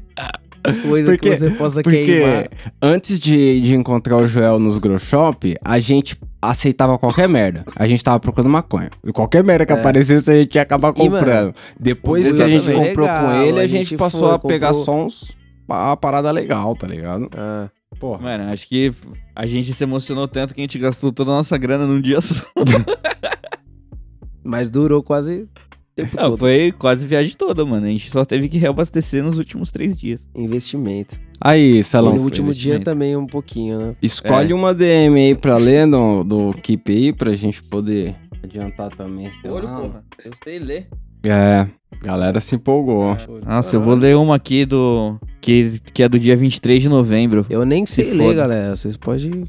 [0.88, 2.50] coisa Porque- que você possa Porque queimar.
[2.82, 7.64] antes de, de encontrar o Joel nos grow shop, a gente aceitava qualquer merda.
[7.76, 8.90] A gente tava procurando maconha.
[9.14, 9.76] Qualquer merda que É.
[9.80, 11.56] aparecesse, a gente ia acabar E, mano, comprando.
[11.80, 14.32] Depois que a gente também comprou com legal, ele, a, a gente, gente passou foi,
[14.36, 15.38] a pegar comprou- só uns
[15.70, 17.30] uma parada legal, tá ligado?
[17.36, 17.70] Ah,
[18.00, 18.22] Porra.
[18.22, 18.92] Mano, acho que
[19.36, 22.20] a gente se emocionou tanto que a gente gastou toda a nossa grana num dia
[22.20, 22.44] só.
[24.44, 25.48] mas durou quase
[25.96, 26.38] tempo Não, todo.
[26.38, 27.86] foi quase a viagem toda, mano.
[27.86, 30.30] A gente só teve que reabastecer nos últimos três dias.
[30.36, 31.20] Investimento.
[31.40, 33.96] Aí, E Salão, no último dia também um pouquinho, né?
[34.02, 34.56] escolhe É.
[34.56, 39.30] uma DM aí pra ler no, do Keep aí, pra gente poder adiantar também.
[39.42, 40.04] sei lá.
[40.24, 40.88] Eu sei ler.
[41.28, 41.68] É,
[42.02, 43.16] galera se empolgou.
[43.46, 45.20] Nossa, eu vou ler uma aqui do.
[45.40, 47.46] Que, que é do dia 23 de novembro.
[47.50, 48.36] Eu nem sei Se ler, foda.
[48.36, 48.76] galera.
[48.76, 49.46] Vocês podem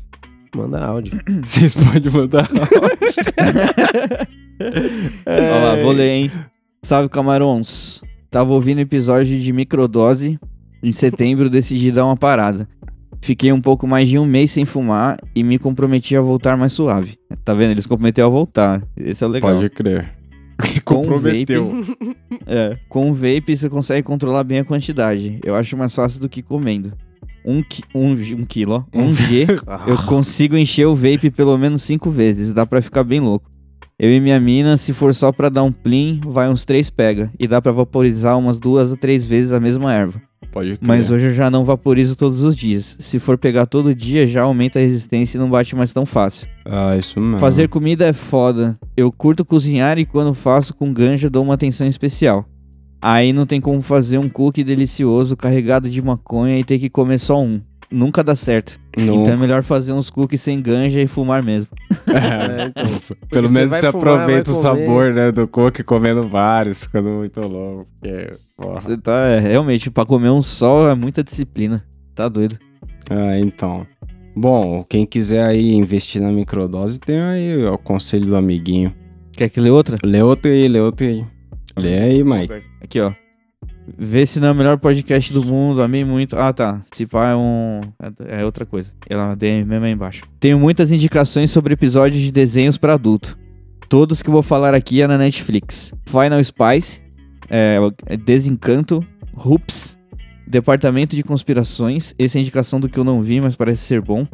[0.59, 1.21] mandar áudio.
[1.43, 2.49] Vocês podem mandar.
[5.27, 6.31] Ó lá, vou ler, hein?
[6.83, 8.01] Salve, camarões.
[8.31, 10.39] Tava ouvindo episódio de microdose.
[10.83, 12.69] Em setembro, decidi dar uma parada.
[13.21, 16.73] Fiquei um pouco mais de um mês sem fumar e me comprometi a voltar mais
[16.73, 17.17] suave.
[17.45, 17.71] Tá vendo?
[17.71, 18.83] Eles comprometeu a voltar.
[18.97, 19.55] Esse é o legal.
[19.55, 20.13] Pode crer.
[20.65, 21.71] Se Com comprometeu.
[21.71, 25.39] vape, é, com o vape você consegue controlar bem a quantidade.
[25.45, 26.93] Eu acho mais fácil do que comendo.
[27.45, 28.99] Um, qui- um, um quilo, ó.
[28.99, 29.47] Um G,
[29.87, 32.53] eu consigo encher o vape pelo menos cinco vezes.
[32.53, 33.51] Dá pra ficar bem louco.
[33.99, 37.31] Eu e minha mina, se for só pra dar um plim, vai uns três pega.
[37.39, 40.21] E dá pra vaporizar umas duas a três vezes a mesma erva.
[40.51, 40.79] Pode crer.
[40.83, 42.97] Mas hoje eu já não vaporizo todos os dias.
[42.99, 46.47] Se for pegar todo dia, já aumenta a resistência e não bate mais tão fácil.
[46.65, 47.39] Ah, isso mesmo.
[47.39, 48.79] Fazer comida é foda.
[48.97, 52.45] Eu curto cozinhar e quando faço com ganja dou uma atenção especial.
[53.03, 57.19] Aí não tem como fazer um cookie delicioso carregado de maconha e ter que comer
[57.19, 57.61] só um.
[57.91, 58.81] Nunca dá certo.
[58.97, 59.23] Não.
[59.23, 61.69] Então é melhor fazer uns cookies sem ganja e fumar mesmo.
[62.13, 63.17] É, então.
[63.31, 67.87] Pelo menos você fumar, aproveita o sabor, né, do coque comendo vários, ficando muito louco.
[68.01, 68.81] Porque, porra.
[68.81, 71.83] Você tá, é, realmente, pra comer um só é muita disciplina.
[72.15, 72.59] Tá doido.
[73.09, 73.87] Ah, então.
[74.37, 78.93] Bom, quem quiser aí investir na microdose, tem aí o conselho do amiguinho.
[79.33, 79.97] Quer que lê outra?
[80.03, 81.25] Lê outro aí, lê outro aí.
[81.77, 82.63] Lê aí, Mike.
[82.81, 83.13] Aqui, ó.
[83.99, 86.37] Vê se não é o melhor podcast do mundo, amei muito.
[86.37, 86.81] Ah, tá.
[86.93, 87.81] Se pá é um.
[88.29, 88.93] É é outra coisa.
[89.09, 90.23] Ela DM mesmo aí embaixo.
[90.39, 93.37] Tenho muitas indicações sobre episódios de desenhos pra adulto.
[93.89, 97.01] Todos que eu vou falar aqui é na Netflix: Final Spice,
[97.51, 99.05] é, é Desencanto,
[99.37, 99.99] Hoops,
[100.47, 102.15] Departamento de Conspirações.
[102.19, 104.27] Essa é a indicação do que eu não vi, mas parece ser bom.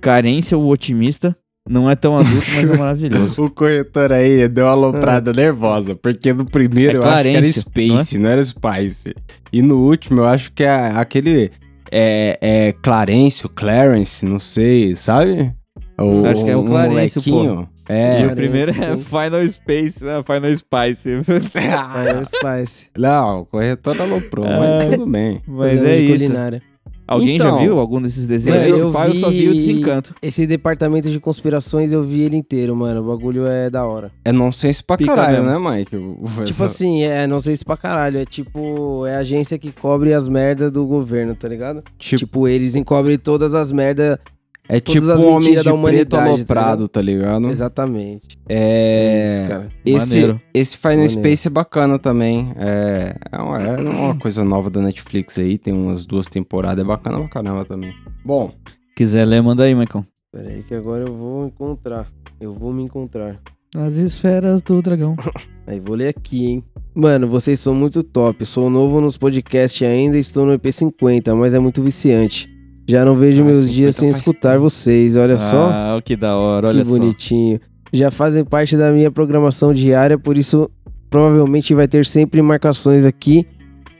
[0.00, 1.34] Carência, o Otimista.
[1.68, 3.44] Não é tão adulto, mas é maravilhoso.
[3.44, 7.46] O corretor aí deu uma aloprada nervosa, porque no primeiro É eu acho que era
[7.46, 9.14] Space, não, era Spice.
[9.52, 11.50] E no último eu acho que é aquele.
[11.90, 15.52] É, é Clarence, o Clarence, não sei, sabe?
[15.98, 17.18] O, Acho que é o um Clarence.
[17.18, 17.32] E
[17.88, 18.26] É.
[18.26, 18.96] o primeiro é.
[18.98, 20.22] Final Space, né?
[20.24, 21.10] Final Spice.
[21.54, 22.88] Aí, Spice.
[22.98, 24.58] Não, o corretor aloprou, Ah.
[24.58, 25.40] mas tudo bem.
[25.46, 26.24] Mas é de isso.
[26.26, 26.62] culinária.
[27.06, 28.58] Alguém já Então, viu algum desses desenhos?
[28.60, 30.14] mano, Esse eu pai eu só vi o Desencanto.
[30.20, 33.00] Esse departamento de conspirações eu vi ele inteiro, mano.
[33.00, 34.10] O bagulho é da hora.
[34.24, 35.60] É nonsense pra Pica caralho, mesmo.
[35.64, 35.90] né, Mike?
[35.90, 38.18] Tipo essa- assim, é, não sei se pra caralho.
[38.18, 41.82] É tipo, é a agência que cobre as merdas do governo, tá ligado?
[41.98, 44.18] tipo, Tipo, eles encobrem todas as merdas.
[44.68, 47.48] É todas tipo homem de da preto humanidade, aloprado, tá ligado?
[47.48, 48.38] Exatamente.
[48.48, 49.24] É...
[49.24, 49.68] isso, cara.
[49.84, 50.40] Esse, Maneiro.
[50.52, 51.20] esse Final Maneiro.
[51.20, 52.52] Space é bacana também.
[52.56, 55.58] É, é, uma, é uma coisa nova da Netflix aí.
[55.58, 56.84] Tem umas duas temporadas.
[56.84, 57.92] É bacana pra caramba também.
[58.24, 58.52] Bom,
[58.96, 60.06] Quiser ler, manda aí, Michael.
[60.32, 62.10] Pera aí que agora eu vou encontrar.
[62.40, 63.38] Eu vou me encontrar.
[63.76, 65.14] As esferas do dragão.
[65.66, 66.64] Aí vou ler aqui, hein?
[66.94, 68.46] Mano, vocês são muito top.
[68.46, 72.48] Sou novo nos podcasts ainda, estou no EP50, mas é muito viciante.
[72.88, 74.62] Já não vejo Ah, meus 50 dias sem faz escutar tempo.
[74.62, 75.70] vocês, olha só.
[75.72, 76.90] Ah, que da hora, que olha só.
[76.90, 77.60] bonitinho.
[77.92, 80.70] Já fazem parte da minha programação diária, por isso
[81.10, 83.46] provavelmente vai ter sempre marcações aqui,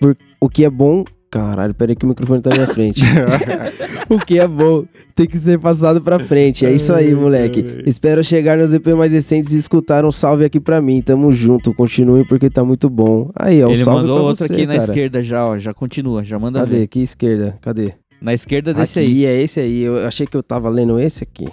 [0.00, 1.04] por, o que é bom.
[1.30, 3.02] Caralho, peraí que o microfone tá na minha frente.
[4.08, 6.64] o que é bom tem que ser passado pra frente.
[6.64, 7.82] É isso aí, moleque.
[7.84, 11.02] Espero chegar nos EP mais recentes e escutar um salve aqui pra mim.
[11.02, 13.30] Tamo junto, continue porque tá muito bom.
[13.34, 14.84] Aí, ó, um Ele salve mandou pra outro você, aqui na cara.
[14.84, 15.58] esquerda já, ó.
[15.58, 16.78] Já continua, já manda Cadê?
[16.80, 16.86] ver.
[16.86, 17.58] Que esquerda?
[17.60, 17.94] Cadê?
[18.20, 19.26] Na esquerda desse aqui, aí.
[19.26, 19.82] é esse aí.
[19.82, 21.48] Eu achei que eu tava lendo esse aqui.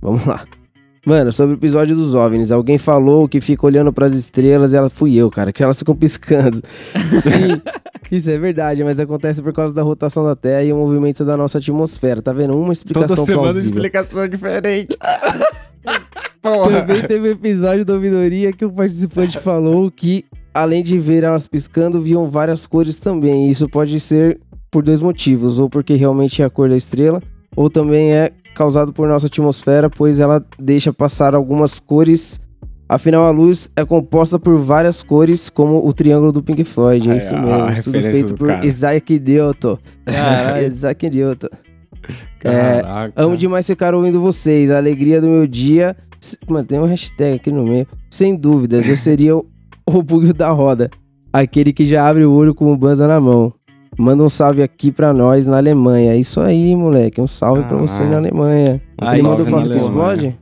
[0.00, 0.44] Vamos lá.
[1.04, 4.88] Mano, sobre o episódio dos OVNIs, alguém falou que fica olhando pras estrelas e ela
[4.88, 6.62] fui eu, cara, que elas ficam piscando.
[7.22, 7.60] Sim,
[8.10, 11.36] isso é verdade, mas acontece por causa da rotação da Terra e o movimento da
[11.36, 12.22] nossa atmosfera.
[12.22, 12.56] Tá vendo?
[12.56, 13.70] Uma explicação Toda semana plausível.
[13.70, 14.96] explicação diferente.
[16.40, 21.48] Também teve um episódio da ouvidoria que o participante falou que, além de ver elas
[21.48, 23.50] piscando, viam várias cores também.
[23.50, 24.40] Isso pode ser
[24.72, 27.22] por dois motivos: ou porque realmente é a cor da estrela,
[27.54, 32.40] ou também é causado por nossa atmosfera, pois ela deixa passar algumas cores.
[32.88, 37.10] Afinal, a luz é composta por várias cores, como o triângulo do Pink Floyd.
[37.10, 37.84] É isso a mesmo.
[37.84, 38.66] Tudo feito por cara.
[38.66, 39.78] Isaac Newton.
[40.66, 41.48] Isaac Newton.
[42.44, 43.12] É, Caraca.
[43.16, 44.70] Amo demais ficar ouvindo vocês.
[44.70, 45.96] A alegria do meu dia.
[46.46, 47.86] Mano, tem uma hashtag aqui no meio.
[48.10, 49.46] Sem dúvidas, eu seria o,
[49.88, 50.90] o bugio da roda.
[51.32, 53.54] Aquele que já abre o olho com o banza na mão.
[53.98, 56.12] Manda um salve aqui pra nós na Alemanha.
[56.12, 57.20] É Isso aí, moleque.
[57.20, 58.80] Um salve pra você na Alemanha.
[59.00, 60.38] Você manda salve foto que explode?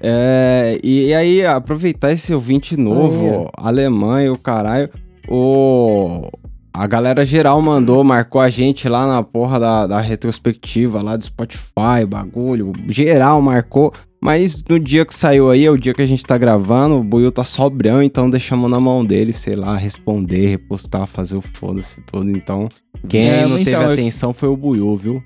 [0.00, 4.90] É, e, e aí, aproveitar esse ouvinte novo, Alemanha, o caralho,
[5.28, 6.28] o...
[6.76, 11.24] A galera geral mandou, marcou a gente lá na porra da, da retrospectiva lá do
[11.24, 12.72] Spotify, bagulho.
[12.88, 13.92] Geral marcou.
[14.24, 17.04] Mas no dia que saiu aí, é o dia que a gente tá gravando, o
[17.04, 22.00] Buiu tá sobrão, então deixamos na mão dele, sei lá, responder, repostar, fazer o foda-se
[22.10, 22.30] todo.
[22.30, 22.66] Então,
[23.06, 25.22] quem É, não teve então, eu- atenção foi o Buiu, viu?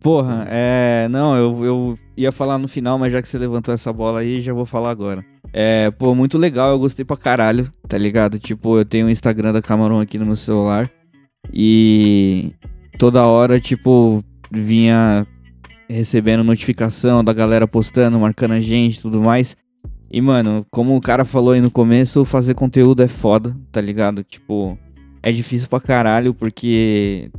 [0.00, 1.06] Porra, é.
[1.12, 4.40] Não, eu, eu ia falar no final, mas já que você levantou essa bola aí,
[4.40, 5.24] já vou falar agora.
[5.52, 8.36] É, pô, muito legal, eu gostei pra caralho, tá ligado?
[8.40, 10.90] Tipo, eu tenho o Instagram da Camarão aqui no meu celular.
[11.52, 12.50] E
[12.98, 15.24] toda hora, tipo, vinha
[15.88, 19.56] recebendo notificação da galera postando, marcando a gente e tudo mais.
[20.10, 24.22] E, mano, como o cara falou aí no começo, fazer conteúdo é foda, tá ligado?
[24.22, 24.78] Tipo,
[25.22, 27.30] é difícil pra caralho, porque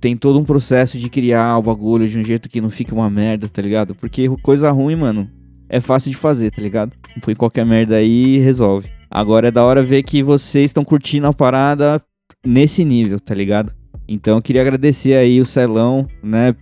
[0.00, 3.08] tem todo um processo de criar o bagulho de um jeito que não fique uma
[3.08, 3.94] merda, tá ligado?
[3.94, 5.30] Porque coisa ruim, mano,
[5.68, 6.92] é fácil de fazer, tá ligado?
[7.22, 8.88] Põe qualquer merda aí e resolve.
[9.10, 12.02] Agora é da hora ver que vocês estão curtindo a parada
[12.44, 13.72] nesse nível, tá ligado?
[14.08, 16.54] Então eu queria agradecer aí o Celão, né,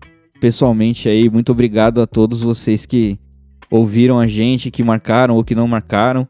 [0.42, 3.16] pessoalmente aí, muito obrigado a todos vocês que
[3.70, 6.26] ouviram a gente, que marcaram ou que não marcaram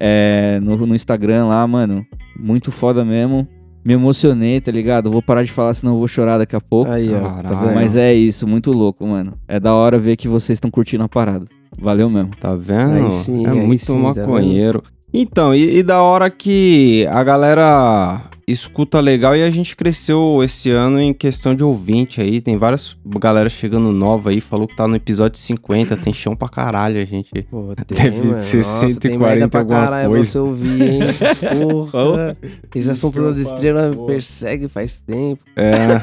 [0.00, 2.02] é, no, no Instagram lá, mano.
[2.34, 3.46] Muito foda mesmo.
[3.84, 5.10] Me emocionei, tá ligado?
[5.10, 6.90] Vou parar de falar, senão eu vou chorar daqui a pouco.
[6.90, 7.20] Aí, ó.
[7.42, 7.72] Tá?
[7.74, 9.34] Mas é isso, muito louco, mano.
[9.46, 11.44] É da hora ver que vocês estão curtindo a parada.
[11.78, 12.30] Valeu mesmo.
[12.40, 13.04] Tá vendo?
[13.04, 14.82] Aí sim, é aí muito sim, tá maconheiro.
[15.12, 20.70] então, e, e da hora que a galera escuta legal e a gente cresceu esse
[20.70, 22.40] ano em questão de ouvinte aí.
[22.40, 26.48] Tem várias galera chegando nova aí, falou que tá no episódio 50, tem chão pra
[26.48, 27.30] caralho, a gente.
[27.50, 28.42] Pô, tem, Deve mano.
[28.42, 30.30] ser Nossa, tem 140 merda pra caralho coisa.
[30.30, 31.00] você ouvir, hein?
[31.60, 32.36] Porra.
[32.74, 35.42] Esse assunto das estrelas persegue faz tempo.
[35.56, 36.02] É.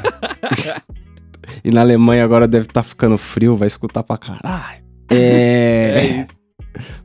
[1.64, 4.84] e na Alemanha agora deve estar ficando frio, vai escutar pra caralho.
[5.10, 6.26] É.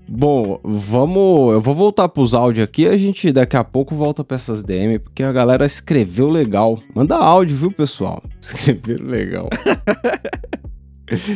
[0.08, 1.52] Bom, vamos.
[1.54, 2.86] Eu vou voltar pros áudios aqui.
[2.86, 6.78] A gente daqui a pouco volta pra essas DM, porque a galera escreveu legal.
[6.94, 8.22] Manda áudio, viu, pessoal?
[8.40, 9.48] Escreveram legal.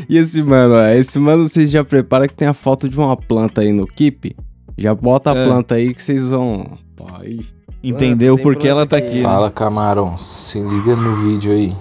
[0.08, 3.16] e esse mano, ó, esse mano vocês já preparam que tem a foto de uma
[3.16, 4.34] planta aí no Keep.
[4.76, 5.44] Já bota a É.
[5.44, 6.78] planta aí que vocês vão.
[6.96, 7.40] Pô, aí.
[7.82, 9.06] Entendeu por que ela tá aqui.
[9.06, 9.16] aqui.
[9.18, 9.22] né?
[9.22, 10.16] Fala, camarão.
[10.18, 11.74] Se liga no vídeo aí.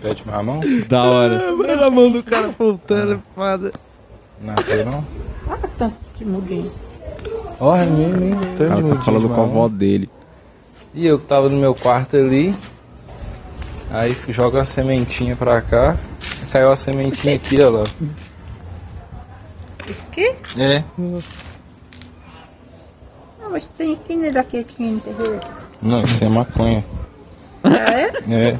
[0.00, 0.60] Pede minha mão?
[0.88, 1.52] Da hora.
[1.52, 3.72] Mano, a mão do cara apontando, é foda.
[4.40, 5.04] Nasceu não?
[5.48, 6.72] Olha tanto de mudinho.
[7.58, 8.36] Olha, menino.
[8.36, 10.10] O cara tá falando com a avó dele.
[10.92, 12.54] E eu que tava no meu quarto ali.
[13.90, 15.96] Aí joga uma sementinha pra cá.
[16.50, 17.84] Caiu a sementinha aqui, ó lá.
[19.88, 20.34] Isso aqui?
[20.58, 20.82] É.
[20.98, 21.22] Não,
[23.50, 24.30] mas tem aqui, né?
[24.30, 25.40] Daqui aqui no terreiro.
[25.80, 26.84] Não, isso é maconha.
[27.62, 28.12] Ah, é?
[28.28, 28.58] É.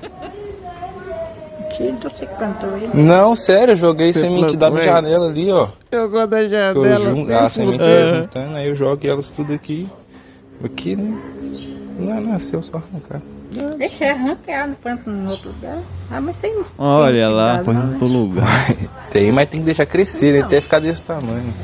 [1.80, 2.90] Então você cantou aí.
[2.94, 4.84] Não, sério, eu joguei Você semente da plantou, é?
[4.92, 5.68] janela ali, ó.
[5.92, 6.98] Jogou da Eu janela.
[7.00, 7.24] jun...
[7.26, 7.88] nem A semente fudeu.
[7.88, 9.88] ia juntando, aí eu jogo elas tudo aqui.
[10.64, 11.18] Aqui, né?
[11.98, 13.20] Não, nasceu só arrancar.
[13.78, 15.78] Deixa eu arrancar, não planta no outro lugar.
[16.10, 16.54] Ah, mas sem.
[16.78, 17.86] Olha lá, Põe em né?
[17.92, 18.46] outro lugar.
[19.10, 20.40] Tem, mas tem que deixar crescer, né?
[20.40, 21.54] Até ficar desse tamanho.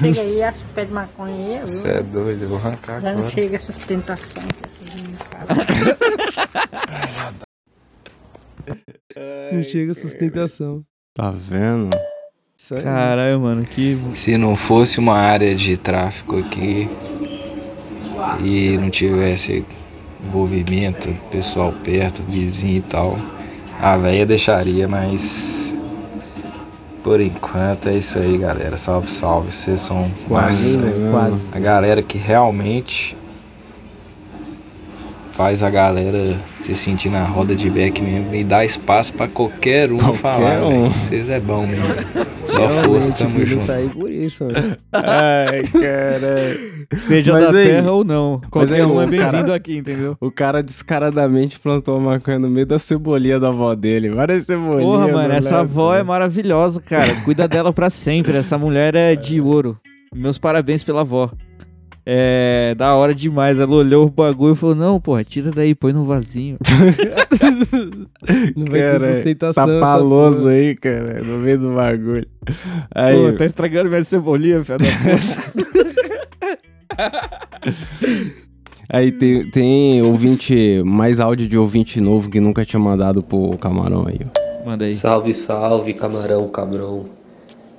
[0.00, 3.00] Você chega aí, acha pé de maconha aí, eu- Você é doido, eu vou arrancar
[3.00, 3.30] já não agora.
[3.34, 4.44] chega essas tentações.
[9.52, 10.84] Não chega a sustentação.
[11.14, 11.90] Tá vendo?
[12.82, 13.98] Caralho, mano, que.
[14.16, 16.88] Se não fosse uma área de tráfico aqui
[18.42, 19.64] e não tivesse
[20.24, 23.16] envolvimento, pessoal perto, vizinho e tal,
[23.80, 25.72] a véia deixaria, mas
[27.02, 28.76] por enquanto é isso aí, galera.
[28.76, 29.52] Salve, salve.
[29.52, 31.10] Vocês são Quase, mais né?
[31.12, 31.56] Quase.
[31.56, 33.15] a galera que realmente
[35.36, 39.92] faz a galera se sentir na roda de back mesmo e dá espaço pra qualquer
[39.92, 40.62] um Qualquer falar.
[40.64, 40.88] um.
[40.88, 41.84] Vocês é bom mesmo.
[42.48, 43.66] Só força, tamo junto.
[43.66, 44.76] tá aí por isso, mano.
[44.92, 46.36] Ai, cara.
[46.96, 48.40] Seja Mas da aí- terra ou não.
[48.50, 50.16] Qualquer aí, um é bem-vindo aqui, entendeu?
[50.20, 54.08] O cara descaradamente plantou uma maconha no meio da cebolinha da avó dele.
[54.10, 54.84] Várias cebolinhas.
[54.84, 55.36] Porra, mano, moleque.
[55.36, 57.14] essa avó é maravilhosa, cara.
[57.24, 58.36] Cuida dela pra sempre.
[58.36, 59.76] Essa mulher é de ouro.
[60.14, 61.28] Meus parabéns pela avó.
[62.08, 63.58] É da hora demais.
[63.58, 66.56] Ela olhou o bagulho e falou: Não, porra, tira daí, põe no vasinho.
[68.54, 69.66] Não vai Cara, ter sustentação.
[69.66, 72.28] Tá paloso aí, cara, no meio do bagulho.
[72.94, 75.96] Aí, Pô, tá estragando minha cebolinha, filha da puta.
[78.88, 84.06] aí tem, tem ouvinte, mais áudio de ouvinte novo que nunca tinha mandado pro camarão
[84.06, 84.64] aí, ó.
[84.64, 84.94] Manda aí.
[84.94, 87.04] Salve, salve, camarão, cabrão.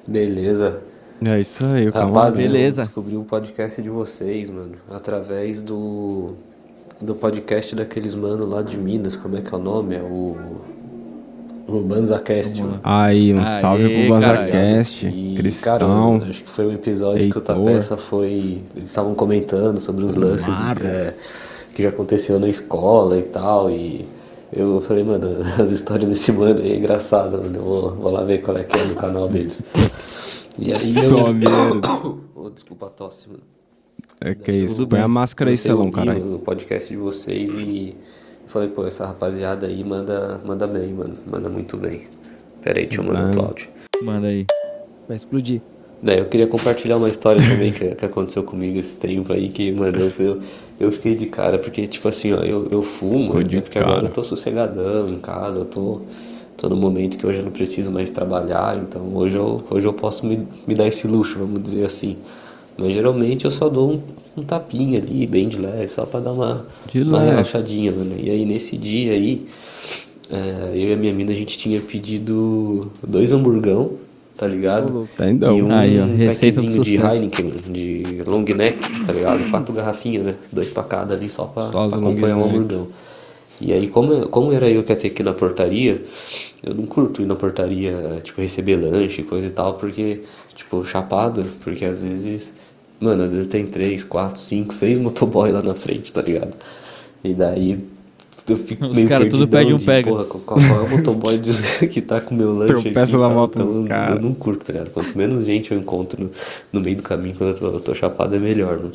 [0.05, 0.81] Beleza?
[1.25, 1.91] É isso aí, o.
[1.91, 2.81] Rapaz, Beleza.
[2.81, 6.35] eu descobri o podcast de vocês, mano, através do
[6.99, 9.95] do podcast daqueles mano lá de Minas, como é que é o nome?
[9.95, 10.35] É o
[11.67, 12.79] o BanzaCast, mano.
[12.83, 14.13] Aí, um Aê, salve pro.
[14.13, 16.19] BanzaCast, E, Cristão.
[16.19, 17.41] cara, acho que foi um episódio que o Heitor.
[17.41, 18.61] Tapeça foi.
[18.75, 21.13] Eles estavam comentando sobre os lances é,
[21.73, 23.69] que já aconteceu na escola e tal.
[23.69, 24.07] E
[24.53, 27.57] eu falei, mano, as histórias desse mano aí é engraçado, mano.
[27.57, 29.61] Eu vou, vou lá ver qual é que é no canal deles.
[30.57, 31.09] E aí eu.
[31.09, 31.87] Só merda.
[32.35, 33.43] Oh, desculpa a tosse, mano.
[34.21, 36.35] É que isso, Tudo põe a máscara aí, Celão, caralho.
[36.35, 37.95] O podcast de vocês e
[38.43, 41.15] eu falei, pô, essa rapaziada aí manda, manda bem, mano.
[41.25, 42.07] Manda muito bem.
[42.61, 43.49] Pera aí, deixa eu mandar outro Mano.
[43.49, 43.69] áudio.
[44.03, 44.45] Manda aí.
[45.07, 45.61] Vai explodir.
[46.01, 49.71] Daí eu queria compartilhar uma história também que, que aconteceu comigo esse tempo aí, que,
[49.71, 50.41] mano, eu, eu,
[50.79, 54.07] eu fiquei de cara, porque, tipo assim, ó, eu, eu fumo, né, porque agora cara.
[54.07, 56.01] eu tô sossegadão em casa, eu tô,
[56.57, 59.93] tô no momento que hoje eu não preciso mais trabalhar, então hoje eu, hoje eu
[59.93, 62.17] posso me, me dar esse luxo, vamos dizer assim.
[62.77, 64.01] Mas geralmente eu só dou um,
[64.37, 66.65] um tapinha ali, bem de leve, só pra dar uma,
[66.95, 68.15] uma relaxadinha, mano.
[68.19, 69.45] E aí nesse dia aí,
[70.29, 73.91] é, eu e a minha mina, a gente tinha pedido dois hamburgão,
[74.37, 75.07] tá ligado?
[75.17, 75.57] Tá E então.
[75.57, 77.15] um Aí, ó, receita de sucesso.
[77.15, 79.49] Heineken, de long neck, tá ligado?
[79.49, 80.35] Quatro garrafinhas, né?
[80.51, 82.49] Dois pra cada ali só pra, Só pra acompanhar o neck.
[82.55, 82.87] hamburgão.
[83.59, 86.03] E aí, como, como era eu que ia ter que ir na portaria,
[86.63, 90.21] eu não curto ir na portaria, tipo, receber lanche, coisa e tal, porque,
[90.55, 92.53] tipo, chapado, porque às vezes,
[92.99, 96.55] mano, às vezes tem três, quatro, cinco, seis motoboy lá na frente, tá ligado?
[97.23, 97.79] E daí
[98.49, 100.09] eu fico Os meio cara tudo pede um de, pega.
[100.09, 101.39] Porra, qual, qual é o motoboy
[101.91, 104.15] que tá com o meu lanche Tropeça aqui, na volta Então, dos eu- cara.
[104.15, 104.89] Eu não curto, tá ligado?
[104.91, 106.31] Quanto menos gente eu encontro no,
[106.73, 108.93] no meio do caminho quando eu tô, eu tô chapado é melhor, mano.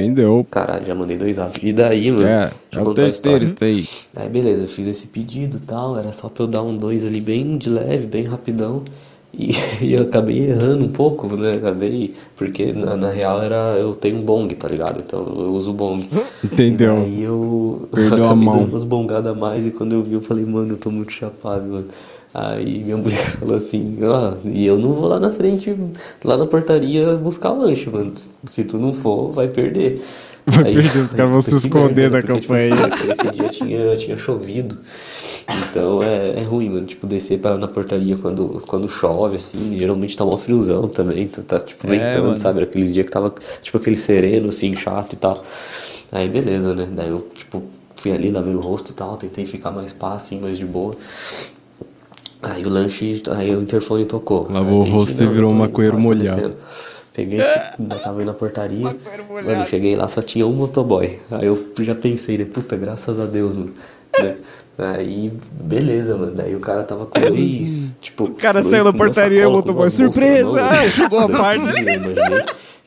[0.00, 0.46] Entendeu?
[0.50, 1.64] Caralho, já mandei dois áudios.
[1.64, 2.26] E daí, mano?
[2.26, 3.44] É, deixa é o a terceiro história.
[3.44, 3.88] isso aí.
[4.14, 7.04] Aí beleza, eu fiz esse pedido e tal, era só pra eu dar um dois
[7.04, 8.84] ali bem de leve, bem rapidão.
[9.32, 9.50] E,
[9.80, 11.54] e eu acabei errando um pouco, né?
[11.54, 12.14] Acabei.
[12.36, 13.76] Porque na, na real era.
[13.78, 15.00] Eu tenho um bong, tá ligado?
[15.00, 16.06] Então eu uso bong.
[16.44, 16.96] Entendeu?
[16.96, 18.66] Aí eu Perdeu a acabei mão.
[18.66, 21.12] dando umas bongadas a mais e quando eu vi eu falei, mano, eu tô muito
[21.12, 21.88] chapado, mano.
[22.34, 25.74] Aí minha mulher falou assim, ó, e eu não vou lá na frente,
[26.24, 28.12] lá na portaria buscar lanche, mano.
[28.48, 30.02] Se tu não for, vai perder.
[30.46, 32.86] Vai perder, os caras vão se esconder merda, da porque, tipo, campanha.
[32.86, 34.78] assim, Esse dia tinha, tinha chovido.
[35.48, 36.86] Então é, é ruim, mano.
[36.86, 39.76] Tipo, descer pra na portaria quando, quando chove, assim.
[39.78, 41.28] Geralmente tá mó friozão também.
[41.28, 42.36] Tá, tá, tipo, É, ventando, mano.
[42.36, 42.62] sabe?
[42.62, 45.42] Aqueles dias que tava, tipo, aquele sereno, assim, chato e tal.
[46.10, 46.88] Aí beleza, né?
[46.92, 47.62] Daí eu, tipo,
[47.96, 49.16] fui ali, lavei o rosto e tal.
[49.16, 50.94] Tentei ficar mais pá, assim, mais de boa.
[52.42, 54.48] Aí o lanche, aí o interfone tocou.
[54.50, 56.56] Lavou o rosto e virou um maconheiro molhado.
[57.14, 57.40] Peguei,
[57.78, 58.96] ainda tava indo na portaria.
[59.44, 61.18] Mano, cheguei lá, só tinha um motoboy.
[61.30, 62.46] Aí eu já pensei, né?
[62.46, 63.72] Puta, graças a Deus, mano.
[64.18, 64.36] Né?
[64.78, 66.32] Aí, beleza, mano.
[66.32, 67.98] Daí o cara tava com dois.
[68.00, 70.88] Tipo, o cara saiu da portaria e o motoboy, surpresa!
[70.88, 71.62] Chegou a parte.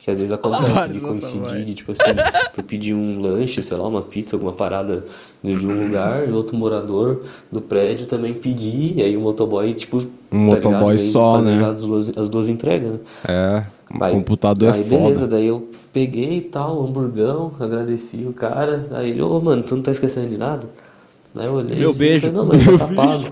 [0.05, 2.11] Que às vezes acontece de coincidir, de, tipo assim,
[2.53, 5.03] tu pedir um lanche, sei lá, uma pizza, alguma parada
[5.43, 9.97] de um lugar, e outro morador do prédio também pedir, e aí o motoboy, tipo,
[9.97, 10.01] Um
[10.51, 10.71] tá ligado?
[10.71, 11.65] motoboy Vem só, né?
[11.65, 12.99] As duas, as duas entregas, né?
[13.27, 13.63] É,
[13.99, 14.95] o Aí- computador é aí foda.
[15.01, 18.85] beleza, daí eu peguei e tal, um hamburgão, agradeci o cara.
[18.91, 20.67] Aí ele, ô mano, tu não tá esquecendo de nada?
[21.35, 22.27] Aí eu olhei Meu assim, beijo.
[22.31, 23.25] falei, não, mas já tá pago.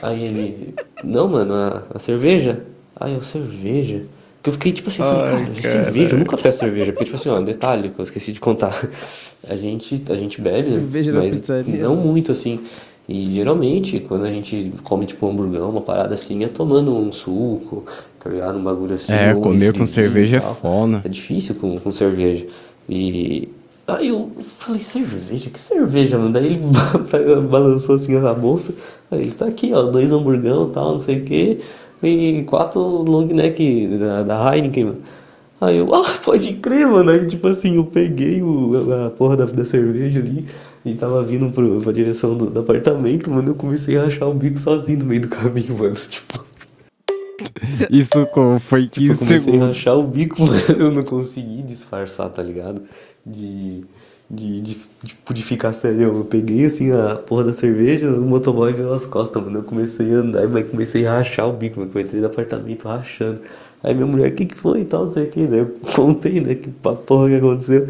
[0.00, 0.74] Aí ele,
[1.04, 2.62] não mano, a, a cerveja?
[2.98, 4.02] Aí eu, cerveja?
[4.42, 5.60] Que eu fiquei tipo assim, falei, Ai, cara, cara.
[5.62, 6.92] cerveja, eu nunca peço cerveja.
[6.92, 8.74] Porque, tipo assim, ó, um detalhe que eu esqueci de contar.
[9.48, 11.82] A gente, a gente bebe, Cerveja na mas pizzaria.
[11.82, 12.60] não muito assim.
[13.08, 17.10] E geralmente, quando a gente come tipo um hamburgão, uma parada assim, é tomando um
[17.10, 17.84] suco,
[18.18, 18.58] tá ligado?
[18.58, 19.12] Um bagulho assim.
[19.12, 21.00] É, um comer com cerveja é foda.
[21.04, 22.46] É difícil com, com cerveja.
[22.88, 23.48] E
[23.88, 25.50] aí eu falei, cerveja?
[25.50, 26.32] Que cerveja, mano?
[26.32, 26.60] Daí ele
[27.50, 28.74] balançou assim a bolsa.
[29.10, 31.58] Aí ele tá aqui, ó, dois hamburgão e tal, não sei o quê.
[32.02, 35.02] E quatro long neck da, da Heineken, mano.
[35.60, 37.10] Aí eu, ah, pode crer, mano.
[37.10, 40.46] Aí tipo assim, eu peguei o, a porra da, da cerveja ali
[40.84, 43.50] e tava vindo pro, pra direção do, do apartamento, mano.
[43.50, 45.94] Eu comecei a rachar o bico sozinho no meio do caminho, mano.
[46.08, 46.42] Tipo,
[47.90, 48.26] Isso
[48.60, 49.66] foi 15 eu comecei a segundos.
[49.68, 50.60] rachar o bico, mano.
[50.78, 52.82] Eu não consegui disfarçar, tá ligado?
[53.26, 53.84] De.
[54.30, 56.02] De, de, tipo, de ficar sério.
[56.02, 59.58] Eu peguei assim a porra da cerveja, o motoboy veio nas costas, mano.
[59.58, 61.90] Eu comecei a andar, mas comecei a rachar o bico, mano.
[61.94, 63.40] Eu entrei no apartamento rachando.
[63.82, 65.46] Aí minha mulher, o que que foi e tal, não sei o que.
[65.46, 67.88] Daí eu contei, né, que porra que aconteceu.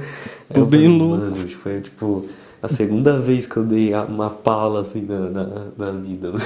[0.53, 1.24] Tô bem falei, louco.
[1.26, 2.26] Mano, foi tipo
[2.62, 6.32] a segunda vez que eu dei uma pala assim na, na, na vida.
[6.32, 6.38] né?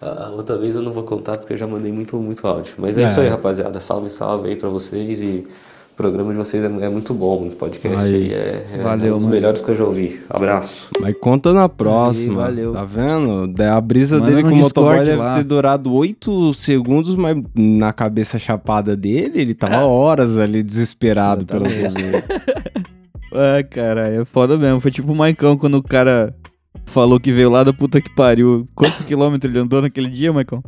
[0.00, 2.74] A, a outra vez eu não vou contar porque eu já mandei muito, muito áudio.
[2.78, 3.04] Mas é, É.
[3.04, 3.80] isso aí, rapaziada.
[3.80, 5.46] Salve, salve aí pra vocês e.
[5.92, 8.14] O programa de vocês é, é muito bom, esse podcast Aí.
[8.14, 9.34] aí é, é Valeu, um dos mano.
[9.36, 10.18] melhores que eu já ouvi.
[10.30, 10.88] Abraço.
[11.00, 12.42] Mas conta na próxima.
[12.42, 12.72] valeu.
[12.72, 13.46] Tá vendo?
[13.48, 15.36] Da- A brisa Manda dele com o motoboy deve lá.
[15.36, 19.54] ter durado 8 segundos, mas na cabeça chapada dele, ele É.
[19.54, 21.68] tava horas ali desesperado pelo.
[21.68, 21.92] Jesus.
[23.32, 24.80] Ah, caralho, é foda mesmo.
[24.80, 26.34] Foi tipo o Maicão quando o cara
[26.84, 28.66] falou que veio lá da puta que pariu.
[28.74, 30.60] Quantos quilômetros ele andou naquele dia, Maicão?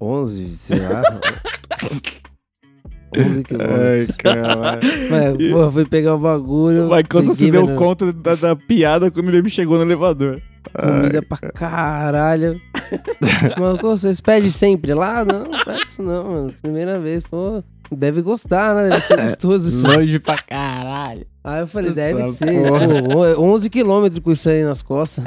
[0.00, 1.02] 11, sei lá.
[3.16, 4.16] 11 Ai, quilômetros.
[4.16, 4.80] caralho.
[5.10, 6.86] Mas, porra, fui pegar o bagulho.
[6.86, 10.40] O Maicão só se deu mano, conta da, da piada quando ele chegou no elevador.
[10.72, 12.60] Comida pra caralho.
[13.58, 15.24] Mano, como vocês pedem sempre lá?
[15.24, 16.54] Não, não pede isso não, mano.
[16.60, 17.62] Primeira vez, pô.
[17.90, 18.90] Deve gostar, né?
[18.90, 19.86] Deve ser gostoso isso.
[19.86, 21.26] Longe pra caralho.
[21.42, 22.68] Aí eu falei, deve Essa ser.
[22.68, 23.02] porra.
[23.34, 25.24] Pô, 11 quilômetros com isso aí nas costas.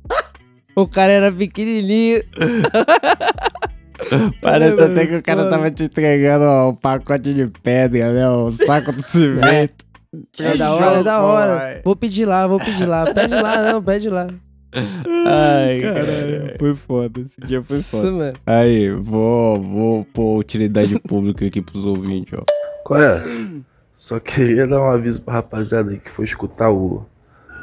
[0.74, 2.22] o cara era pequenininho.
[4.40, 8.28] Parece Ai, até que o cara tava te entregando ó, um pacote de pedra, né?
[8.30, 9.84] Um saco de cimento.
[10.40, 11.80] É da hora, é da hora.
[11.84, 13.04] Vou pedir lá, vou pedir lá.
[13.12, 14.28] Pede lá, não, pede lá.
[15.26, 17.20] Ai, Caralho, foi foda.
[17.20, 18.10] Esse dia foi foda.
[18.12, 18.32] mano.
[18.46, 22.42] Aí, vou, vou pôr utilidade pública aqui pros ouvintes, ó.
[22.84, 23.22] Qual é?
[23.94, 27.04] Só queria dar um aviso pra rapaziada aí que for escutar o.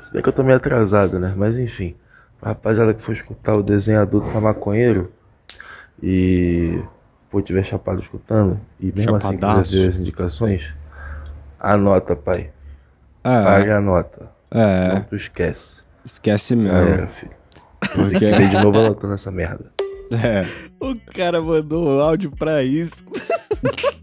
[0.03, 1.33] Se bem que eu tô meio atrasado, né?
[1.35, 1.95] Mas enfim.
[2.39, 5.11] Pra rapaziada que for escutar o desenhador do maconheiro
[6.01, 6.81] e
[7.29, 9.71] pô, tiver chapado escutando e mesmo assim Chapadaço.
[9.71, 10.73] quiser ver as indicações,
[11.59, 12.51] anota, pai.
[13.23, 14.29] É, Pague a nota.
[14.51, 15.81] Senão é, tu esquece.
[16.05, 16.77] esquece Já mesmo.
[16.77, 17.31] era, filho.
[17.93, 19.71] Porque, Fiquei de novo anotando essa merda.
[20.11, 20.43] é,
[20.79, 23.03] O cara mandou áudio pra isso.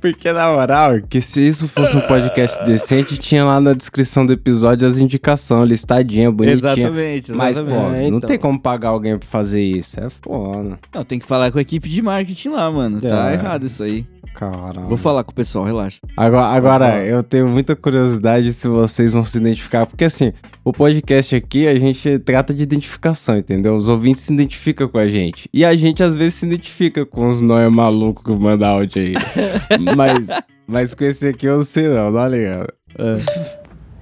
[0.00, 4.32] porque na moral, que se isso fosse um podcast decente, tinha lá na descrição do
[4.32, 6.58] episódio as indicações, listadinha, bonitinha.
[6.72, 7.94] Exatamente, Mas, pô, exatamente.
[8.06, 8.28] É, não então.
[8.28, 10.00] tem como pagar alguém pra fazer isso.
[10.00, 10.78] É foda.
[10.94, 13.00] Não, tem que falar com a equipe de marketing lá, mano.
[13.00, 13.34] Tá É.
[13.34, 14.06] errado isso aí.
[14.34, 14.88] Caralho.
[14.88, 15.98] Vou falar com o pessoal, relaxa.
[16.16, 20.32] Agora, agora eu tenho muita curiosidade se vocês vão se identificar, porque assim,
[20.64, 23.74] o podcast aqui a gente trata de identificação, entendeu?
[23.74, 25.48] Os ouvintes se identificam com a gente.
[25.52, 29.14] E a gente às vezes se identifica com os nóia malucos que mandam áudio aí.
[29.96, 30.28] mas,
[30.66, 32.72] mas com esse aqui eu não sei não, dá ligado?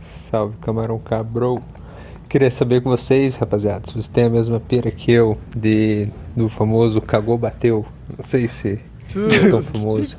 [0.00, 1.62] Salve, camarão cabrão.
[2.28, 6.48] Queria saber com vocês, rapaziada, se vocês têm a mesma pira que eu de do
[6.48, 7.86] famoso cagou bateu.
[8.16, 8.78] Não sei se é
[9.50, 10.16] tão famoso.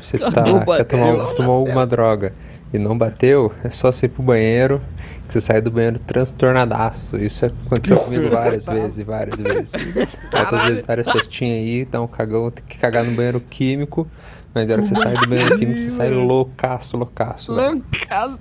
[0.00, 0.30] Você tá,
[0.76, 2.34] quer tomar, tomou alguma droga
[2.72, 4.82] e não bateu, é só você ir pro banheiro,
[5.26, 7.16] que você sai do banheiro transtornadaço.
[7.16, 9.72] Isso aconteceu comigo várias vezes, várias vezes.
[10.36, 14.06] Outras vezes, várias festinhas aí, dá um cagão, tem que cagar no banheiro químico.
[14.52, 17.54] Mas na hora que você sai do banheiro químico, você sai loucaço, loucaço.
[17.54, 17.82] velho.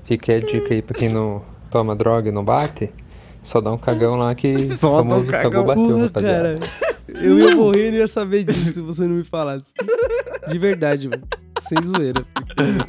[0.04, 2.92] Fica a dica aí pra quem não toma droga e não bate.
[3.42, 5.52] Só dá um cagão lá que Só dá um famoso cagão.
[5.52, 6.60] cagou bateu, Porra, rapaziada.
[6.60, 6.93] cara.
[7.22, 9.74] Eu ia morrer e não ia saber disso se você não me falasse.
[10.49, 11.24] De verdade, mano.
[11.61, 12.26] Sem zoeira.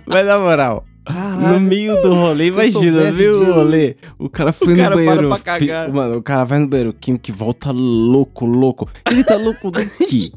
[0.06, 1.54] Mas na moral, Caralho.
[1.54, 3.96] no meio do rolê, Se imagina, viu o rolê?
[4.18, 5.28] O cara foi O cara no para banheiro.
[5.28, 5.92] pra cagar.
[5.92, 8.88] Mano, o cara vai no banheiro químico e volta louco, louco.
[9.10, 10.32] Ele tá louco do quê?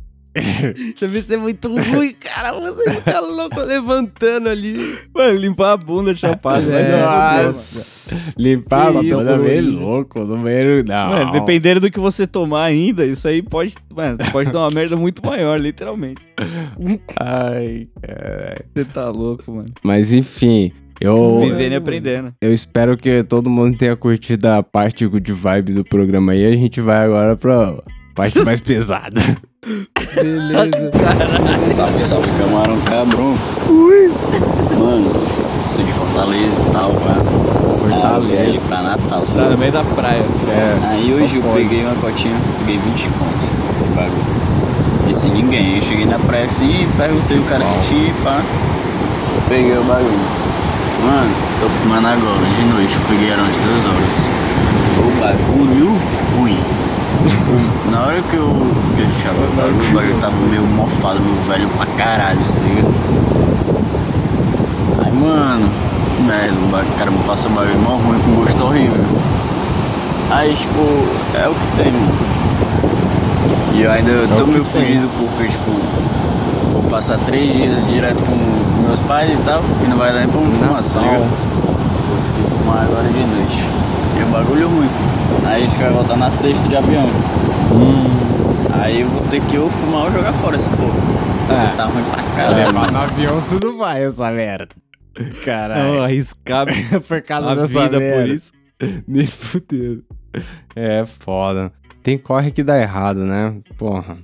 [0.99, 2.53] Deve ser muito ruim, cara.
[2.59, 4.77] Você fica louco levantando ali.
[5.13, 6.61] Mano, limpar a bunda chapada.
[6.61, 7.43] fuder, mano.
[7.45, 8.33] Nossa.
[8.38, 9.79] Limpar a toda vez colorido.
[9.79, 10.83] louco no banheiro.
[10.85, 11.07] Não.
[11.09, 14.95] Mano, dependendo do que você tomar ainda, isso aí pode, mano, pode dar uma merda
[14.95, 16.21] muito maior, literalmente.
[17.19, 18.65] Ai, caralho.
[18.73, 19.67] Você tá louco, mano.
[19.83, 22.33] Mas enfim, eu, Vivendo e aprendendo.
[22.41, 26.45] eu espero que todo mundo tenha curtido a parte de vibe do programa aí.
[26.45, 27.81] A gente vai agora pra
[28.15, 29.21] parte mais pesada.
[29.68, 30.91] Beleza.
[31.76, 33.36] Salve, salve, camarão cabrão.
[33.70, 34.12] Ui.
[34.78, 35.12] Mano,
[35.72, 37.16] sou de Fortaleza e tal, pá.
[37.80, 38.28] Fortaleza.
[38.28, 39.49] viagem pra Natal, Tá sabe?
[39.51, 40.24] no meio da praia.
[40.49, 40.78] É.
[40.89, 41.55] Aí hoje eu pode.
[41.64, 43.95] peguei uma cotinha, peguei 20 conto.
[43.95, 44.38] Bagulho.
[45.10, 45.78] E sem ninguém.
[45.78, 48.39] Eu cheguei na praia assim, perguntei o cara se tinha, pá.
[48.41, 50.20] Eu peguei o bagulho.
[51.03, 51.32] Mano,
[51.62, 52.95] tô fumando agora, de noite.
[52.95, 54.22] Eu peguei eram umas duas horas.
[54.99, 55.97] O bagulho
[56.38, 56.58] ruim.
[57.26, 61.36] Tipo, na hora que eu, eu deixava o bagulho, o bagulho tava meio mofado, meio
[61.47, 62.93] velho pra caralho, tá ligado?
[65.05, 65.70] Aí, mano,
[66.26, 69.03] merda, o cara me passou bagulho mó ruim com gosto horrível.
[70.30, 70.80] Aí, tipo,
[71.38, 72.11] é o que tem, mano.
[73.74, 74.82] E eu ainda É tô meio tem.
[74.86, 75.72] fugido porque, tipo,
[76.74, 78.36] vou passar três dias direto com
[78.88, 81.20] meus pais e tal, e não vai dar nem pra um fumaça, tá ligado?
[81.22, 83.63] Eu fiquei fumar agora de noite.
[84.20, 84.89] E o bagulho ruim.
[85.45, 87.05] Aí a gente vai voltar na sexta de avião.
[88.82, 91.17] Aí eu vou ter que ou fumar ou jogar fora essa porra.
[91.49, 91.75] É.
[91.75, 92.55] Tá ruim pra caralho.
[92.55, 94.69] Levar no avião você não vai, essa merda.
[95.43, 95.84] Caralho.
[95.95, 96.67] Não, arriscar
[97.07, 98.21] por causa a dessa vida merda.
[98.21, 98.51] por isso.
[99.07, 100.03] Nem fudendo.
[100.75, 101.71] É foda.
[102.03, 103.55] Tem corre que dá errado, né?
[103.78, 104.17] Porra.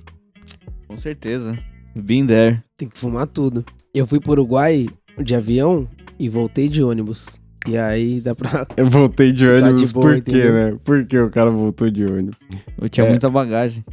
[0.86, 1.58] Com certeza.
[1.94, 2.62] Been there.
[2.76, 3.64] Tem que fumar tudo.
[3.92, 4.88] Eu fui pro Uruguai
[5.22, 5.88] de avião
[6.18, 7.40] e voltei de ônibus.
[7.66, 8.66] E aí dá pra.
[8.76, 10.76] Eu voltei de Tá ônibus boa, por quê, né?
[10.84, 12.36] Por que o cara voltou de ônibus?
[12.80, 13.08] Eu tinha É.
[13.10, 13.84] muita bagagem.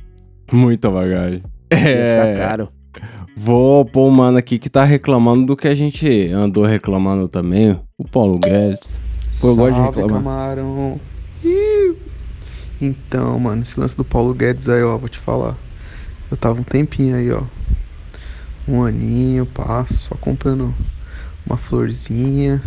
[0.52, 1.42] Muita bagagem.
[1.72, 2.10] Ia É.
[2.10, 2.70] ficar caro.
[3.36, 7.80] Vou pôr um mano aqui que tá reclamando do que a gente andou reclamando também.
[7.98, 8.82] O Paulo Guedes.
[9.40, 10.12] Pô, eu gosto de reclamar.
[10.22, 11.00] camarão.
[12.82, 15.56] Então, mano, esse lance do Paulo Guedes aí, ó, vou te falar.
[16.30, 17.44] Eu tava um tempinho aí, ó.
[18.68, 20.74] Um aninho, passo, só comprando
[21.46, 22.62] uma florzinha.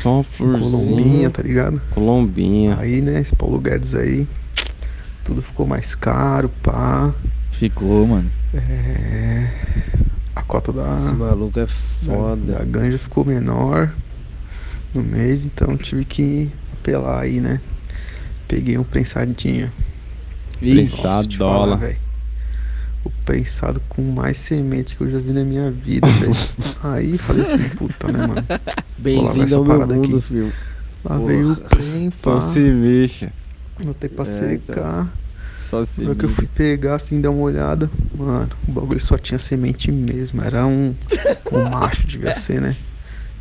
[0.00, 0.70] Só uma florzinha.
[0.70, 1.80] Colombinha, tá ligado?
[1.90, 2.76] Colombinha.
[2.78, 4.26] Aí, né, esse Paulo Guedes aí,
[5.24, 7.12] tudo ficou mais caro, pá.
[7.52, 8.30] Ficou, mano.
[8.54, 9.48] É.
[10.34, 10.96] A cota da.
[10.96, 12.52] Esse maluco é da- foda.
[12.58, 13.92] Da ganja ficou menor
[14.94, 17.60] no mês, então tive que apelar aí, né?
[18.48, 19.70] Peguei um prensadinho.
[20.88, 21.76] Falar, dólar.
[21.78, 21.96] velho.
[23.04, 26.32] O prensado com mais semente que eu já vi na minha vida, velho.
[26.84, 28.44] Aí falei assim, puta, né, mano?
[28.96, 30.26] Bem-vindo ao meu parada mundo, aqui.
[30.26, 30.52] filho.
[31.04, 31.68] Lá veio o Porra.
[31.68, 33.32] prem, Só se mexa.
[33.82, 35.12] Botei pra É, secar.
[35.58, 39.18] Só se Na que eu fui pegar, assim, dar uma olhada, mano, o bagulho só
[39.18, 40.40] tinha semente mesmo.
[40.42, 40.94] Era um,
[41.52, 42.76] um macho, devia ser, né?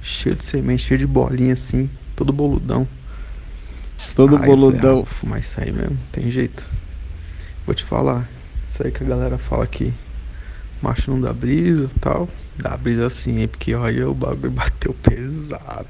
[0.02, 2.88] Cheio de semente, cheio de bolinha, assim, todo boludão.
[4.16, 5.08] Todo Aí eu falei, boludão.
[5.32, 6.66] ah, isso aí mesmo, tem jeito.
[7.66, 8.28] Vou te falar,
[8.72, 9.94] isso aí que a galera fala que
[10.82, 12.30] macho não dá brisa e tal.
[12.58, 13.48] Dá brisa sim, hein?
[13.48, 15.88] Porque olha, o bagulho bateu pesado.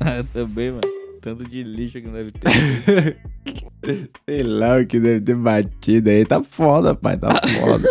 [0.00, 0.80] Ah, também, mano.
[1.20, 3.16] Tanto de lixo que não deve ter.
[4.28, 6.24] Sei lá o que deve ter batido aí.
[6.24, 7.16] Tá foda, pai.
[7.16, 7.88] Tá foda.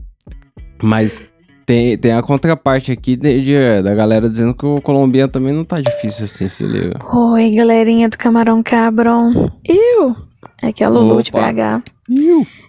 [0.82, 1.22] Mas
[1.66, 5.64] tem, tem a contraparte aqui de, de- da galera dizendo que o colombiano também não
[5.64, 6.98] tá difícil assim, se liga.
[7.12, 9.50] Oi, galerinha do Camarão Cabrão.
[9.68, 10.14] Iu!
[10.62, 11.50] Aqui é a Lulu de Opa.
[11.52, 11.82] BH.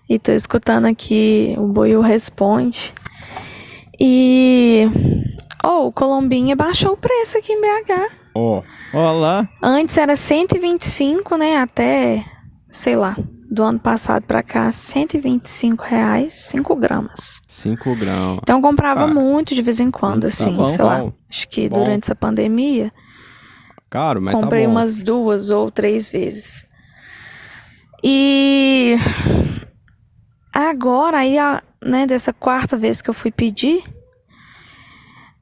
[0.07, 2.93] E tô escutando aqui o Boiú Responde.
[3.99, 4.87] E.
[5.63, 8.11] Oh, o Colombinha baixou o preço aqui em BH.
[8.35, 8.61] Ó.
[8.93, 9.49] Ó lá.
[9.61, 11.57] Antes era 125, né?
[11.57, 12.23] Até,
[12.69, 13.17] sei lá,
[13.49, 17.39] do ano passado pra cá, 125 reais, 5 gramas.
[17.47, 18.39] 5 gramas.
[18.43, 20.99] Então eu comprava Ah, muito de vez em quando, tá assim, bom, sei lá.
[20.99, 21.13] bom.
[21.29, 21.79] Acho que Bom.
[21.79, 22.91] durante essa pandemia.
[23.89, 26.65] Caro, mas Comprei tá umas duas ou três vezes.
[28.03, 28.97] E
[30.55, 33.83] agora, aí, a- né, dessa quarta vez que eu fui pedir,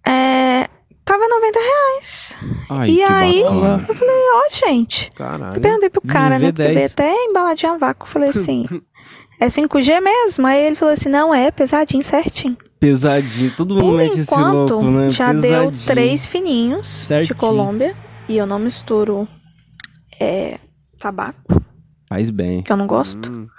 [0.05, 0.68] é,
[1.05, 2.36] tava 90 reais.
[2.70, 3.86] Ai, e que aí, bacana.
[3.88, 5.11] eu falei, ó, gente.
[5.11, 5.55] Caralho.
[5.57, 6.51] Eu perguntei pro cara, né?
[6.51, 6.74] Porque eu NV10.
[6.74, 8.07] veio até embaladinha a vácuo.
[8.07, 8.66] Eu falei assim,
[9.39, 10.45] é 5G mesmo?
[10.47, 12.57] Aí ele falou assim, não, é pesadinho, certinho.
[12.80, 13.51] Pesadinho.
[13.55, 15.09] Todo mundo Por mete esse enquanto, louco, né?
[15.09, 15.86] já deu Pesadinho.
[15.86, 17.38] três fininhos de Certinho.
[17.38, 17.95] Colômbia.
[18.28, 19.28] E eu não misturo
[20.20, 20.57] é,
[20.99, 21.61] tabaco,
[22.09, 22.61] Faz bem.
[22.61, 23.49] que eu não gosto.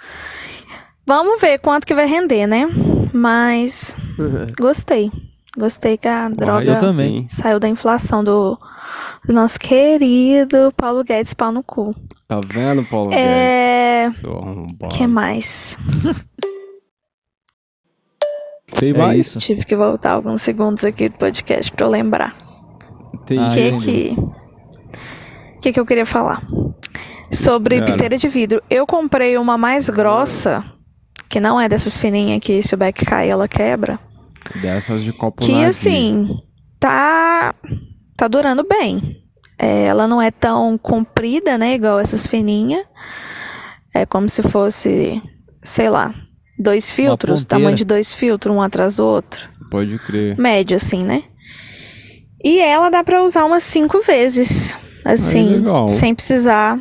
[1.06, 2.66] Vamos ver quanto que vai render, né?
[3.12, 3.94] Mas
[4.58, 5.10] gostei.
[5.56, 6.74] Gostei que a droga
[7.28, 8.58] saiu da inflação do,
[9.24, 11.94] do nosso querido Paulo Guedes pau no cu.
[12.26, 14.08] Tá vendo, Paulo É.
[14.08, 14.24] Guedes?
[14.24, 14.94] Arrombado.
[14.96, 15.76] que mais?
[18.78, 19.20] Tem É mais?
[19.20, 19.38] isso.
[19.38, 22.34] Tive que voltar alguns segundos aqui do podcast pra eu lembrar.
[23.26, 24.16] Tem Ah, O que que
[25.62, 26.42] que que eu queria falar?
[27.30, 27.92] Sobre Cara.
[27.92, 28.60] piteira de vidro.
[28.68, 30.64] Eu comprei uma mais grossa,
[31.34, 33.98] que não é dessas fininhas que se o beck cai ela quebra.
[34.62, 36.28] Dessas de copo Que assim,
[36.78, 37.52] tá
[38.16, 39.20] tá durando bem.
[39.58, 42.86] É, ela não é tão comprida, né, igual essas fininhas.
[43.92, 45.20] É como se fosse,
[45.60, 46.14] sei lá,
[46.56, 49.48] dois filtros, tamanho de dois filtros, um atrás do outro.
[49.72, 50.38] Pode crer.
[50.38, 51.24] Médio, assim, né?
[52.44, 54.78] E ela dá pra usar umas cinco vezes.
[55.04, 55.88] Assim, legal.
[55.88, 56.80] sem precisar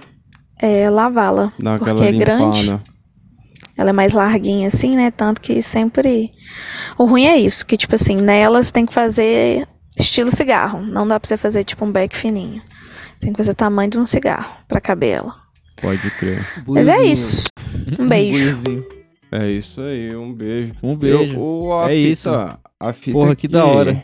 [0.62, 1.52] é, lavá-la.
[1.80, 2.93] Porque é grande.
[3.84, 5.12] Ela é mais larguinha assim, né?
[5.12, 6.32] Tanto que sempre.
[6.98, 9.68] O ruim é isso, que tipo assim, nela você tem que fazer
[10.00, 10.82] estilo cigarro.
[10.82, 12.62] Não dá pra você fazer tipo um beck fininho.
[13.20, 15.36] Tem que fazer tamanho de um cigarro pra caber ela.
[15.82, 16.46] Pode crer.
[16.66, 17.48] Mas é isso.
[18.00, 18.86] Um beijo.
[19.32, 20.74] É isso aí, um beijo.
[20.82, 21.34] Um beijo.
[21.36, 22.30] Eu- o- É fita- isso.
[22.80, 24.04] A fita Porra, que da hora.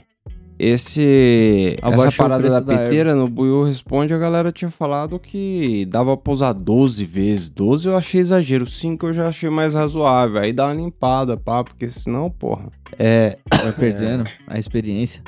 [0.59, 1.77] Esse.
[1.81, 6.17] Abaixou essa o parada da piteira no Buiu Responde, a galera tinha falado que dava
[6.17, 7.49] pra usar 12 vezes.
[7.49, 10.37] 12 eu achei exagero, 5 eu já achei mais razoável.
[10.41, 12.69] Aí dá uma limpada, pá, porque senão, porra.
[12.97, 13.37] É.
[13.49, 15.23] Vai perdendo a experiência.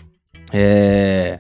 [0.51, 1.39] É.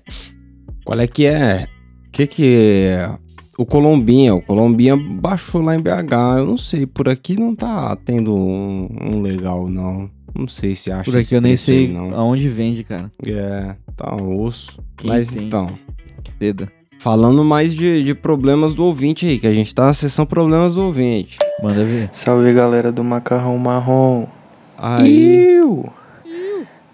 [0.85, 1.67] Qual é que é?
[2.13, 3.13] Que que é?
[3.57, 6.37] O Colombinha, o Colombinha baixou lá em BH.
[6.37, 10.09] Eu não sei, por aqui não tá tendo um, um legal, não.
[10.33, 12.13] Não sei se acha Por aqui esse eu nem aí, sei não.
[12.13, 13.11] aonde vende, cara.
[13.25, 14.77] É, tá um osso.
[14.97, 15.47] Quem Mas tem?
[15.47, 15.67] então.
[16.39, 16.67] Cedo.
[16.99, 20.75] Falando mais de, de problemas do ouvinte aí, que a gente tá na sessão problemas
[20.75, 21.37] do ouvinte.
[21.61, 22.09] Manda ver.
[22.13, 24.25] Salve galera do Macarrão Marrom.
[24.77, 25.55] Aí.
[25.57, 25.89] Iu.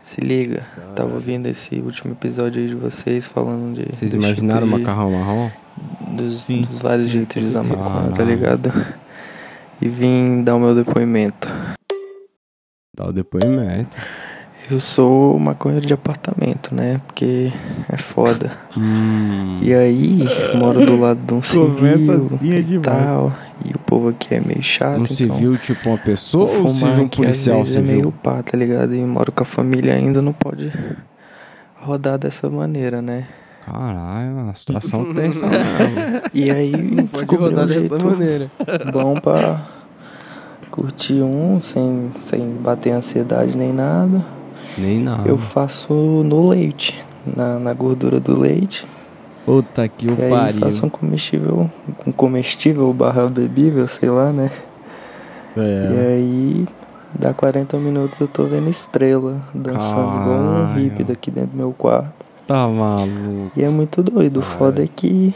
[0.01, 0.63] Se liga,
[0.95, 3.93] tava ouvindo esse último episódio aí de vocês falando de.
[3.93, 5.49] Vocês imaginaram o tipos de- macarrão marrom?
[6.15, 8.23] Dos, dos vários sim, jeitos de usar com maconha, tá certeza.
[8.23, 8.73] ligado?
[9.81, 11.47] E vim dar o meu depoimento.
[12.97, 13.95] Dá o depoimento.
[14.71, 16.99] Eu sou maconheiro de apartamento, né?
[17.05, 17.53] Porque
[17.87, 18.51] é foda.
[18.75, 19.59] Hum.
[19.61, 20.25] E aí,
[20.55, 22.83] moro do lado de um civil assim, é e demais.
[22.87, 23.31] tal.
[23.63, 25.15] E o povo aqui é meio chato, Um então...
[25.15, 27.95] civil, tipo uma pessoa ou um civil um aqui, às policial vezes, é civil?
[27.95, 28.93] meio pá, tá ligado?
[28.93, 30.73] E moro com a família ainda, não pode
[31.75, 33.25] rodar dessa maneira, né?
[33.63, 35.61] Caralho, uma situação tensa mesmo.
[36.33, 38.49] E aí, Pode descobri rodar dessa maneira.
[38.91, 39.61] Bom pra
[40.77, 44.23] curtir um, sem, sem bater ansiedade nem nada.
[44.77, 45.27] Nem nada.
[45.27, 47.03] Eu faço no leite,
[47.35, 48.85] na, na gordura do leite.
[49.43, 50.59] Puta que o aí pariu.
[50.59, 51.69] faço um comestível,
[52.05, 54.51] um comestível barra bebível, sei lá, né?
[55.55, 55.89] É.
[55.89, 56.67] E aí,
[57.17, 60.83] dá 40 minutos eu tô vendo estrela, dançando igual um Caralho.
[60.83, 62.13] hippie daqui dentro do meu quarto.
[62.45, 63.51] Tá maluco.
[63.55, 64.37] E é muito doido.
[64.37, 65.33] O foda é que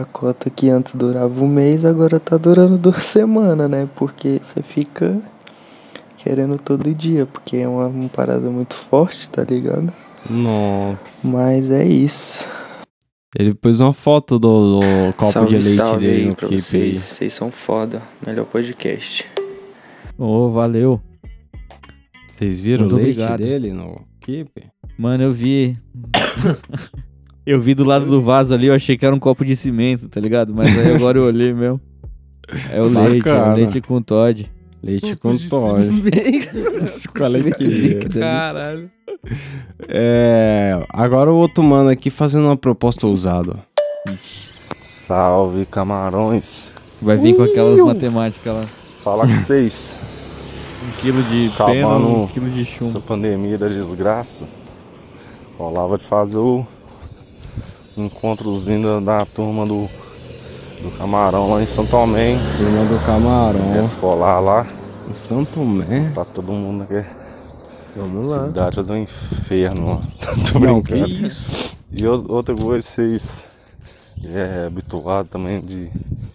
[0.00, 3.88] a cota que antes durava um mês, agora tá durando duas semanas, né?
[3.94, 5.20] Porque você fica
[6.18, 9.92] querendo todo dia, porque é uma, uma parada muito forte, tá ligado?
[10.28, 11.26] Nossa.
[11.26, 12.44] Mas é isso.
[13.36, 16.48] Ele pôs uma foto do, do copo salve, de leite salve dele aí no pra
[16.48, 16.82] clipe vocês.
[16.84, 16.96] aí.
[16.98, 18.00] Vocês são foda.
[18.24, 19.26] Melhor podcast.
[20.16, 21.00] Ô, valeu.
[22.28, 23.40] Vocês viram Muito o leite obrigado.
[23.40, 24.64] dele no clipe?
[24.96, 25.76] Mano, eu vi.
[27.46, 30.08] eu vi do lado do vaso ali, eu achei que era um copo de cimento,
[30.08, 30.54] tá ligado?
[30.54, 31.80] Mas aí agora eu olhei mesmo.
[32.70, 34.50] É o leite, é o leite com Todd.
[34.82, 36.02] Leite com Todd.
[37.16, 38.20] Qual é que é?
[38.20, 38.90] Caralho.
[39.88, 43.56] É, agora o outro mano aqui fazendo uma proposta ousada.
[44.78, 46.70] Salve, camarões.
[47.00, 48.64] Vai vir com aquelas matemáticas lá.
[49.02, 49.98] Falar com vocês.
[50.86, 52.90] Um quilo de pena, um quilo de chumbo.
[52.90, 54.44] Essa pandemia da desgraça.
[55.56, 56.66] Rolava de fazer o
[57.96, 59.88] encontrozinho da, da turma do,
[60.82, 62.36] do camarão lá em São Tomé.
[62.56, 63.80] Turma do camarão.
[63.80, 64.66] Escolar lá.
[65.08, 66.10] Em São Tomé?
[66.14, 67.04] Tá todo mundo aqui.
[67.96, 68.46] Vamos lá.
[68.46, 70.06] Cidade é um inferno.
[70.52, 71.04] Tô Não, brincando.
[71.06, 71.76] que isso?
[71.92, 73.44] E outra coisa, vocês
[74.24, 75.90] é habituado também de.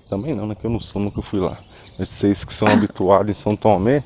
[0.10, 0.56] Também não, né?
[0.56, 1.58] Que eu não sou, nunca fui lá.
[1.98, 4.04] Mas vocês que são habituados em São Tomé,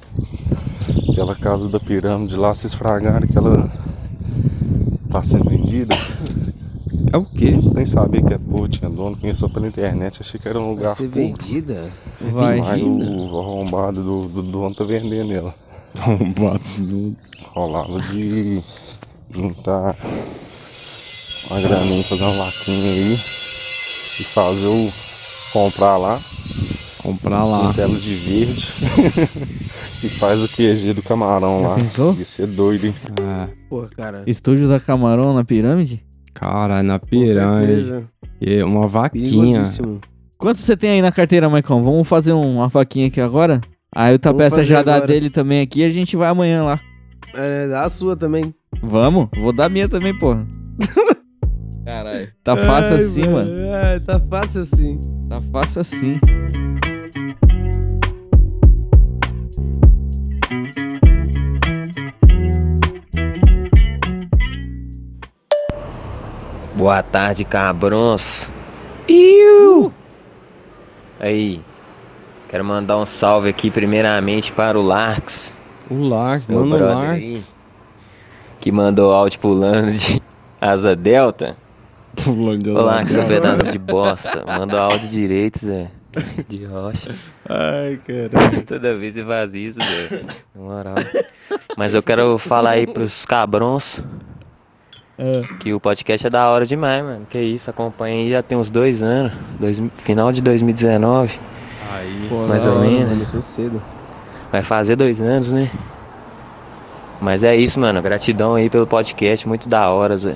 [1.11, 3.71] aquela casa da pirâmide lá, vocês fragaram que ela
[5.11, 5.95] tá sendo vendida.
[7.11, 7.59] É o quê?
[7.73, 10.87] Nem sabia que a porra tinha dono, conheceu pela internet, achei que era um lugar.
[10.87, 11.43] Vai ser público.
[11.43, 11.91] vendida?
[12.31, 12.59] Vai.
[12.59, 15.53] Aí o, o arrombado do, do dono tá vendendo ela.
[15.99, 17.15] Arrombado do.
[17.53, 18.63] Rolava de
[19.31, 19.95] juntar
[21.49, 23.13] uma graninha, fazer uma vaquinha aí
[24.19, 24.91] e fazer o.
[25.51, 26.19] comprar lá.
[26.97, 27.69] Comprar lá.
[27.69, 28.73] Um telo de verde
[30.01, 31.75] e faz o QG do camarão Já lá.
[31.75, 32.13] pensou?
[32.13, 32.95] Isso é doido, hein?
[33.21, 33.49] É.
[33.69, 34.23] Pô, cara.
[34.25, 36.01] Estúdio da Camarão na pirâmide?
[36.33, 38.09] Caralho, na certeza.
[38.41, 39.63] E uma vaquinha.
[40.37, 41.83] Quanto você tem aí na carteira, Maicon?
[41.83, 43.61] Vamos fazer um- uma vaquinha aqui agora?
[43.95, 45.07] Aí o Tapeça já dá agora.
[45.07, 46.79] dele também aqui e a gente vai amanhã lá.
[47.35, 48.53] É, dá a sua também.
[48.81, 49.27] Vamos?
[49.37, 50.45] Vou dar a minha também, porra.
[51.85, 52.27] Caralho.
[52.43, 53.51] Tá fácil Ai, assim, mano.
[53.53, 54.99] É, tá fácil assim.
[55.29, 56.19] Tá fácil assim.
[66.83, 68.51] Boa tarde, cabrões.
[69.07, 69.89] Iu!
[71.17, 71.61] Aí,
[72.49, 75.55] Quero mandar um salve aqui primeiramente para o Larks.
[75.89, 77.09] O Larks, mano, o Larks.
[77.09, 77.41] aí,
[78.59, 80.21] que mandou áudio pulando de
[80.59, 81.55] asa delta.
[82.21, 83.51] Pulando de asa Larks, seu delta.
[83.53, 84.43] pedaço de bosta.
[84.45, 85.89] Mandou áudio direito, Zé.
[86.49, 87.15] De rocha.
[87.47, 88.61] Ai, caralho.
[88.65, 90.21] Toda vez você faz isso, Zé.
[90.53, 90.95] Na moral.
[91.77, 94.01] Mas eu quero falar aí pros cabrons.
[95.59, 97.27] Que o podcast é da hora demais, mano.
[97.29, 99.31] Que isso, acompanha aí já tem uns dois anos.
[99.59, 101.39] Dois, final de 2019.
[101.91, 103.09] Aí, Pô, mais ou menos.
[103.09, 103.81] Começou cedo.
[104.51, 105.69] Vai fazer dois anos, né?
[107.21, 108.01] Mas é isso, mano.
[108.01, 109.47] Gratidão aí pelo podcast.
[109.47, 110.35] Muito da hora, Zé.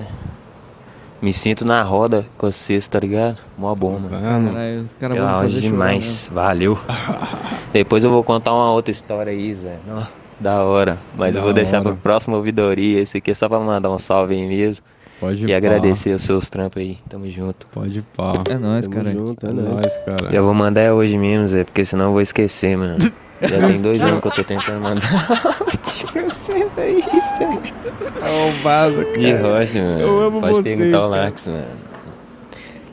[1.19, 3.37] Me sinto na roda com vocês, tá ligado?
[3.57, 4.09] Mó bom, mano.
[4.09, 6.29] Caralho, os caras vão fazer demais.
[6.31, 6.79] Valeu.
[7.73, 9.77] Depois eu vou contar uma outra história aí, Zé.
[9.89, 10.03] Ó,
[10.39, 10.97] da hora.
[11.15, 11.89] Mas Da eu vou deixar hora.
[11.89, 12.99] pra próxima ouvidoria.
[13.01, 14.85] Esse aqui é só pra mandar um salve aí mesmo.
[15.19, 15.57] Pode E pá.
[15.57, 16.97] agradecer os seus trampos aí.
[17.09, 17.65] Tamo junto.
[17.71, 18.33] Pode pá.
[18.49, 19.11] É nóis, Tamo cara.
[19.11, 19.69] junto, é É nóis.
[19.69, 20.31] nóis, cara.
[20.31, 22.97] Já vou mandar é hoje mesmo, Zé, porque senão eu vou esquecer, mano.
[23.41, 25.27] Já tem dois anos que eu tô tentando mandar
[25.59, 27.01] áudio pra vocês aí,
[27.37, 28.25] Zé.
[28.25, 29.99] Arrombado, De rocha, mano.
[29.99, 31.23] Eu amo Pode vocês, perguntar o cara.
[31.23, 31.87] Lax, mano.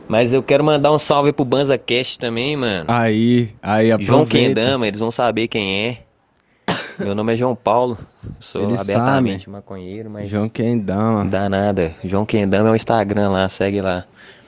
[0.06, 2.84] Mas eu quero mandar um salve pro Banza Cast também, mano.
[2.88, 4.60] Aí, aí, João aproveita.
[4.60, 5.98] Kendama, eles vão saber quem é.
[6.98, 7.98] Meu nome é João Paulo.
[8.40, 9.52] Sou Eles abertamente sabem.
[9.52, 10.28] maconheiro, mas.
[10.28, 11.24] João Kendama.
[11.24, 11.94] Não dá nada.
[12.04, 14.04] João Kendama é o Instagram lá, segue lá.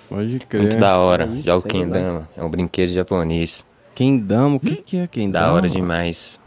[0.09, 0.62] Pode crer.
[0.62, 1.24] Muito da hora.
[1.24, 1.84] Aí, Jogo segue lá.
[1.84, 2.28] Kendama.
[2.36, 3.64] É um brinquedo japonês.
[3.94, 5.47] Kendama, o que que é Kendama?
[5.47, 6.38] Da hora demais.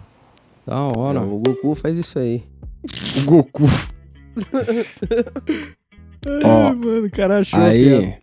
[0.66, 1.20] Da hora.
[1.22, 2.44] O Goku faz isso aí.
[3.18, 3.64] O Goku.
[6.44, 8.18] Ó, mano, o cara achou Aí, piada.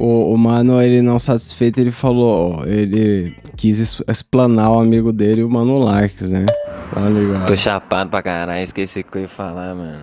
[0.00, 5.42] O, o mano, ele não satisfeito, ele falou, ó, ele quis explanar o amigo dele,
[5.44, 6.46] o Mano Larks, né?
[6.94, 7.46] Tá ligado?
[7.46, 10.00] Tô chapado pra caralho, esqueci o que eu ia falar, mano.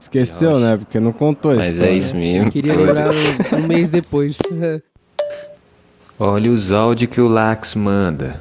[0.00, 0.76] Esqueceu, né?
[0.76, 1.92] Porque não contou Mas história.
[1.92, 2.46] é isso mesmo.
[2.46, 4.36] Eu queria lembrar um, um mês depois.
[6.18, 8.40] Olha os áudios que o Lax manda.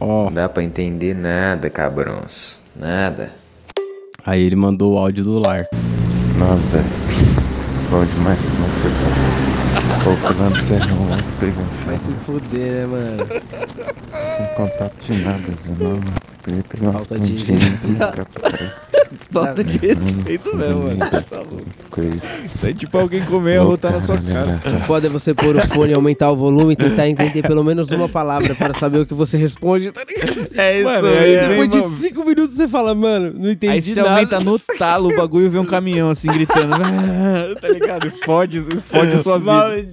[0.00, 0.24] Ó.
[0.24, 2.56] Não dá pra entender nada, cabrões.
[2.74, 3.30] Nada.
[4.24, 5.78] Aí ele mandou o áudio do Larks.
[6.36, 6.78] Nossa,
[7.90, 9.45] bom demais como você tá.
[10.02, 11.22] Procurando ser não, né?
[11.40, 13.26] Pegando Vai se fuder, né, mano?
[14.36, 15.70] sem contato de nada, Zé.
[15.78, 16.35] Umas
[16.92, 18.26] Falta de respeito.
[19.32, 20.98] Falta de respeito mesmo, mano.
[20.98, 21.22] Tá.
[22.54, 24.60] Isso aí tipo alguém comer e arrotar na sua cara.
[24.64, 27.90] O foda é você pôr o fone, aumentar o volume e tentar entender pelo menos
[27.90, 30.48] uma palavra para saber o que você responde, tá ligado?
[30.54, 31.90] É isso Mano, aí vem, Depois de mano.
[31.90, 34.10] cinco minutos você fala, mano, não entendi Aí você nada.
[34.14, 36.76] aumenta no talo o bagulho e vê um caminhão assim gritando.
[37.60, 38.12] tá ligado?
[38.24, 39.92] Fode, fode a sua vida.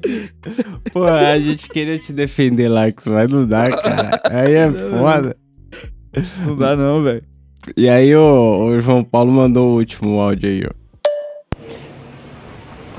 [0.91, 4.22] Pô, a gente queria te defender, Larks, mas não dá, cara.
[4.30, 5.36] Aí é foda.
[6.45, 7.24] Não dá não, velho.
[7.76, 10.84] E aí o, o João Paulo mandou o último áudio aí, ó.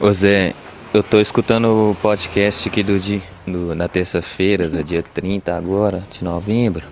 [0.06, 0.54] Ô Zé,
[0.92, 6.24] eu tô escutando o podcast aqui do dia, do, na terça-feira, dia 30 agora, de
[6.24, 6.84] novembro.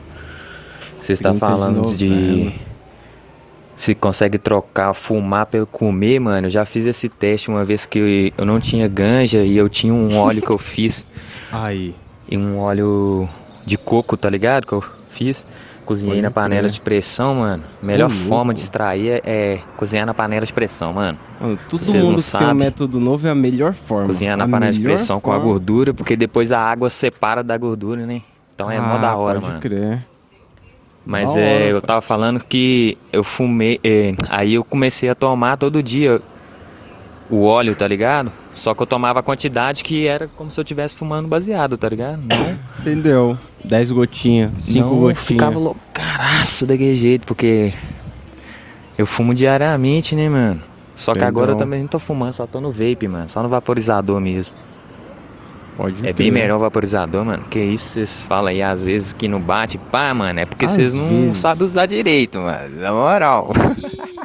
[1.00, 2.52] Você está 30 de falando de, novembro.
[3.74, 6.46] se consegue trocar fumar pelo comer, mano.
[6.46, 9.68] Eu já fiz esse teste uma vez que eu, eu não tinha ganja e eu
[9.68, 11.06] tinha um óleo que eu fiz.
[11.50, 11.94] Aí.
[12.30, 13.28] E um óleo
[13.66, 14.66] de coco, tá ligado?
[14.66, 15.44] Que eu fiz.
[15.84, 17.64] Cozinhei na panela de pressão, mano.
[17.82, 21.18] Melhor Ô, forma de extrair é, é cozinhar na panela de pressão, mano.
[21.40, 24.06] Mano, todo vocês mundo não que tem um método novo é a melhor forma.
[24.06, 25.48] Cozinhar na A panela de pressão com a forma.
[25.50, 28.22] gordura, porque depois a água separa da gordura, né?
[28.54, 29.60] Então é mó Ah, da hora, pode mano.
[29.60, 30.06] crer.
[31.04, 33.80] Mas Da é, hora, eu tava falando que eu fumei.
[33.82, 36.22] é, aí eu comecei a tomar todo dia
[37.32, 38.30] o óleo, tá ligado?
[38.52, 41.88] Só que eu tomava a quantidade que era como se eu estivesse fumando baseado, tá
[41.88, 42.20] ligado?
[42.28, 43.38] Não, Entendeu?
[43.64, 45.26] 10 gotinhas, 5 não gotinhas.
[45.26, 47.72] ficava loucaraço daquele jeito, porque
[48.98, 50.60] eu fumo diariamente, né, mano?
[50.94, 53.26] Só que agora eu também não tô fumando, só tô no vape, mano.
[53.30, 54.54] Só no vaporizador mesmo.
[55.74, 57.44] Pode É bem melhor o vaporizador, mano.
[57.44, 60.38] Que isso vocês falam aí às vezes que não bate, pá, mano.
[60.38, 62.76] É porque vocês não sabem usar direito, mano.
[62.76, 63.52] Na moral.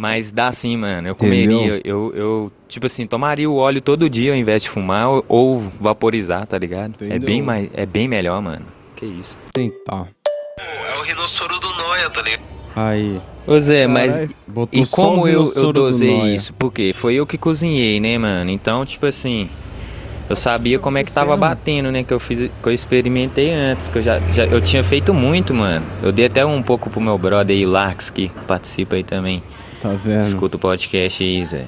[0.00, 1.08] Mas dá sim, mano.
[1.08, 1.58] Eu Entendeu?
[1.58, 5.24] comeria, eu, eu, tipo assim, tomaria o óleo todo dia ao invés de fumar ou,
[5.28, 6.94] ou vaporizar, tá ligado?
[7.02, 8.64] É bem, mais, é bem melhor, mano.
[8.96, 9.36] Que isso.
[9.52, 10.08] Tentar.
[10.58, 12.40] É o rinossoro do Noia, tá ligado?
[12.74, 13.20] Aí.
[13.46, 14.34] Ô Zé, mas Caralho.
[14.48, 16.34] Botou e como eu, eu do dosei Noia.
[16.34, 16.54] isso?
[16.54, 18.50] Porque foi eu que cozinhei, né, mano?
[18.50, 19.50] Então, tipo assim,
[20.30, 22.04] eu sabia como é que tava batendo, né?
[22.04, 25.52] Que eu fiz, que eu experimentei antes, que eu já, já eu tinha feito muito,
[25.52, 25.86] mano.
[26.00, 29.42] Eu dei até um pouco pro meu brother aí, o Larks, que participa aí também.
[29.80, 30.20] Tá vendo?
[30.22, 31.64] Escuta o podcast aí, Zé.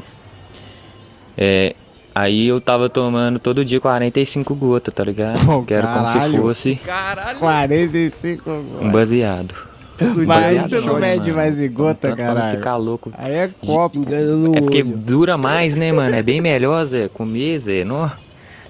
[1.36, 1.74] É,
[2.14, 5.44] aí eu tava tomando todo dia 45 gotas, tá ligado?
[5.46, 6.42] Pô, que era como se caralho.
[6.42, 7.38] fosse Caralho.
[7.38, 8.50] 45
[8.82, 9.54] um baseado.
[10.00, 11.34] Mas baseado você não não, mede mano.
[11.36, 12.56] mais em gota, Tanto pra não caralho.
[12.58, 13.12] ficar louco.
[13.16, 13.98] Aí é copo.
[13.98, 16.14] Engana no É porque dura mais, né, mano?
[16.14, 17.84] É bem melhor, Zé, comer, Zé.
[17.84, 18.10] No,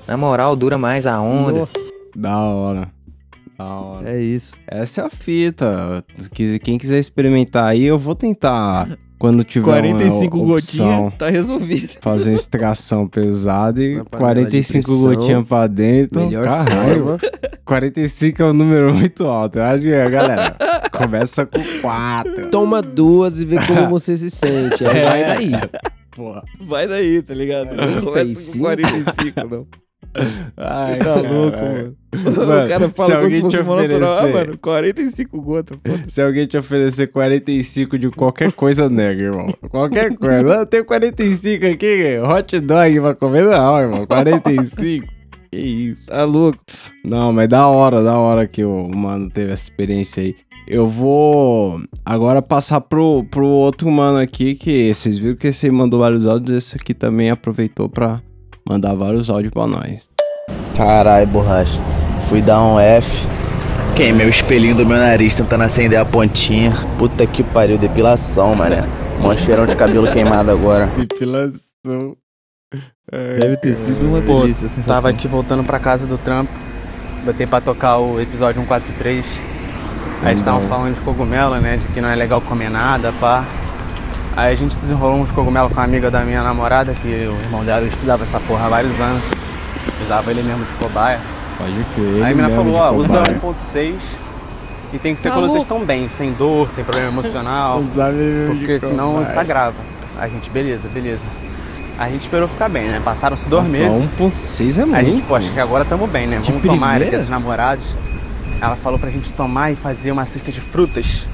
[0.06, 1.68] na moral, dura mais a onda.
[2.14, 2.88] Da hora.
[3.58, 4.10] Da hora.
[4.10, 4.54] É isso.
[4.66, 6.04] Essa é a fita.
[6.34, 8.88] Que- Quem quiser experimentar aí, eu vou tentar.
[9.22, 11.90] Quando tiver 45 uma opção, gotinhas, tá resolvido.
[12.00, 16.20] Fazer extração pesada e Na panela de 45 pressão, gotinhas pra dentro.
[16.20, 17.04] melhor Caralho.
[17.04, 17.18] forma.
[17.64, 19.60] 45 é um número muito alto.
[19.60, 20.56] Eu acho que, a galera,
[20.90, 22.50] começa com 4.
[22.50, 24.84] Toma duas e vê como você se sente.
[24.84, 25.04] Aí É.
[25.08, 25.52] vai daí.
[26.16, 26.42] Porra.
[26.60, 27.76] Vai daí, tá ligado?
[27.76, 29.66] Não começa com 45, não.
[30.56, 31.32] Ai, tá cara.
[31.32, 31.96] louco, mano.
[32.46, 34.12] Mano, o cara fala como se fosse uma natural.
[34.12, 35.78] Ah, oferecer- mano, 45 gotas.
[35.86, 36.10] foda-se.
[36.10, 39.46] Se alguém te oferecer 45 de qualquer coisa, nega, irmão.
[39.70, 40.60] Qualquer coisa.
[40.62, 43.44] Ah, tem 45 aqui, hot dog pra comer.
[43.44, 44.06] Não, irmão.
[44.06, 45.06] 45.
[45.50, 46.06] Que isso.
[46.08, 46.58] Tá louco.
[47.04, 50.34] Não, mas da hora, da hora que o mano teve essa experiência aí.
[50.68, 55.72] Eu vou agora passar pro, pro outro mano aqui, que vocês viram que esse aí
[55.72, 58.20] mandou vários áudios, esse aqui também aproveitou pra
[58.68, 60.08] mandar vários áudios pra nós.
[60.76, 61.80] Carai, borracha.
[62.22, 63.26] Fui dar um F.
[63.96, 66.72] Queimei o espelhinho do meu nariz tentando acender a pontinha.
[66.98, 68.84] Puta que pariu, depilação, mané.
[69.20, 70.86] Mó cheirão de cabelo queimado agora.
[70.96, 72.16] Depilação.
[73.10, 74.68] Deve ter sido uma Pô, delícia.
[74.86, 76.50] tava aqui voltando pra casa do trampo.
[77.24, 79.24] Botei pra tocar o episódio 143.
[80.22, 81.76] Aí eles estavam falando de cogumelo, né?
[81.76, 83.44] De que não é legal comer nada, pá.
[84.36, 87.64] Aí a gente desenrolou uns cogumelos com a amiga da minha namorada, que o irmão
[87.64, 89.22] dela estudava essa porra há vários anos.
[90.04, 91.20] Usava ele mesmo de cobaia.
[91.58, 92.24] Pode crer.
[92.24, 93.40] Aí a menina falou, de ó, usa cobaia.
[93.40, 94.18] 1.6
[94.92, 97.78] e tem que ser Tá quando vocês estão bem, sem dor, sem problema emocional.
[97.78, 99.22] Usar mesmo de porque senão cobaia.
[99.28, 99.76] isso agrava.
[100.18, 101.26] A gente, beleza, beleza.
[101.98, 103.00] A gente esperou ficar bem, né?
[103.04, 104.08] Passaram-se dois Nossa, meses.
[104.18, 104.96] 1.6 é muito.
[104.96, 106.38] A gente, pô, acho que agora estamos bem, né?
[106.38, 107.04] De Vamos tomar primeira?
[107.06, 107.84] aqui dos namorados.
[108.60, 111.26] Ela falou pra gente tomar e fazer uma cesta de frutas.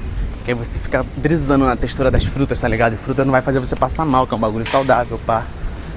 [0.49, 2.93] Que aí você fica brisando na textura das frutas, tá ligado?
[2.93, 5.43] E fruta não vai fazer você passar mal, que é um bagulho saudável, pá.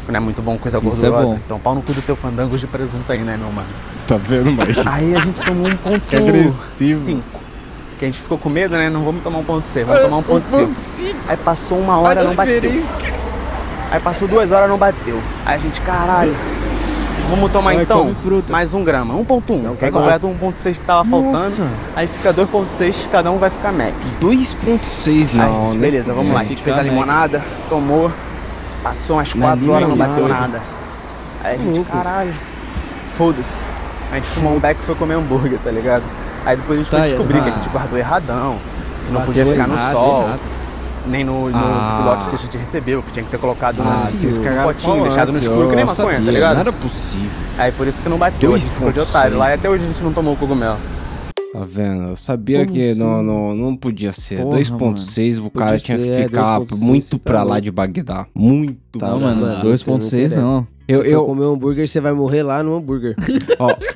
[0.06, 1.34] Não é muito bom coisa Isso é gordurosa.
[1.34, 1.40] bom.
[1.42, 3.66] Então pau no cu do teu fandango de presunto aí, né, meu mano?
[4.06, 4.86] Tá vendo, mas.
[4.86, 7.02] Aí a gente tomou um ponto Que agressivo.
[7.02, 7.40] cinco.
[7.98, 8.90] Que a gente ficou com medo, né?
[8.90, 10.70] Não vamos tomar um ponto C, vamos tomar um ponto cinco.
[11.28, 12.84] Aí passou uma hora, não bateu.
[13.90, 15.18] Aí passou duas horas, não bateu.
[15.46, 16.36] Aí a gente, caralho.
[17.32, 18.14] Vamos tomar Vai, então
[18.50, 19.76] mais um grama, 1.1.
[19.78, 21.66] Que aí tá completa o 1.6 que tava faltando.
[21.96, 23.94] Aí fica 2.6, cada um vai ficar Mac.
[24.20, 25.80] 2.6 Aí, não, gente, né?
[25.80, 26.40] beleza, vamos lá.
[26.40, 26.90] A gente fez a Mac.
[26.92, 28.12] limonada, tomou.
[28.82, 30.60] Passou umas Na 4 horas, não bateu nada.
[31.42, 31.90] Aí a gente, Louco.
[31.90, 32.34] caralho.
[33.08, 33.66] Foda-se.
[34.10, 36.02] A gente tomou um back e foi comer hambúrguer, tá ligado?
[36.44, 38.58] Aí depois a gente Tá foi descobrir que a gente guardou erradão.
[39.06, 40.22] Que não podia ficar no errado, sol.
[40.24, 40.40] errado.
[41.06, 41.96] Nem no, nos Ah.
[42.00, 45.32] pilotos que a gente recebeu, que tinha que ter colocado Ah, no, no potinho, deixado
[45.32, 46.54] no escuro, que nem maconha, sabia, tá ligado?
[46.54, 47.30] Não era possível.
[47.58, 49.38] Aí por isso que não bateu, a gente ficou de otário 2.6.
[49.38, 50.76] lá e até hoje a gente não tomou o cogumelo.
[51.52, 52.08] Tá vendo?
[52.10, 52.98] Eu sabia Como que assim?
[53.00, 54.40] não, não, não podia ser.
[54.42, 57.44] Porra, 2.6 o cara tinha ser, que é, ficar 2.6 muito você tá pra lá
[57.44, 57.60] louco.
[57.60, 58.26] de Bagdá.
[58.34, 59.54] Muito Tá, mano, lá.
[59.62, 60.36] não 2.6 interessa.
[60.36, 60.66] não.
[60.88, 63.14] Eu, Se for eu, comer um hambúrguer, você vai morrer lá no hambúrguer.
[63.58, 63.68] ó,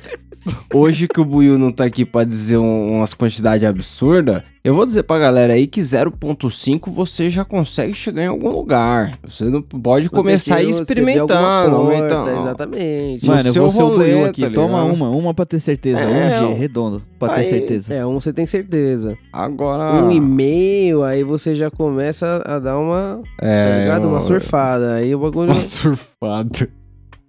[0.73, 4.85] hoje que o Buiu não tá aqui pra dizer um- umas quantidades absurdas, eu vou
[4.85, 9.11] dizer pra galera aí que 0.5 você já consegue chegar em algum lugar.
[9.27, 11.27] Você não pode começar Você vê alguma experimentando.
[11.27, 12.29] porta, aumentando.
[12.41, 13.25] Exatamente.
[13.25, 14.41] Mano, eu seu vou ser o Buiu aqui.
[14.41, 15.99] tá Toma uma, uma pra ter certeza.
[15.99, 17.93] É, um G, redondo, pra ter Aí- certeza.
[17.93, 19.17] É, um você tem certeza.
[19.31, 20.03] Agora.
[20.03, 24.03] Um e meio, aí você já começa a dar uma, É, tá ligado?
[24.05, 24.95] Uma uma- surfada.
[24.95, 25.51] Aí o bagulho...
[25.51, 26.69] Uma surfada.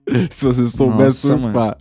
[0.30, 1.76] Se você souber Nossa, surfar.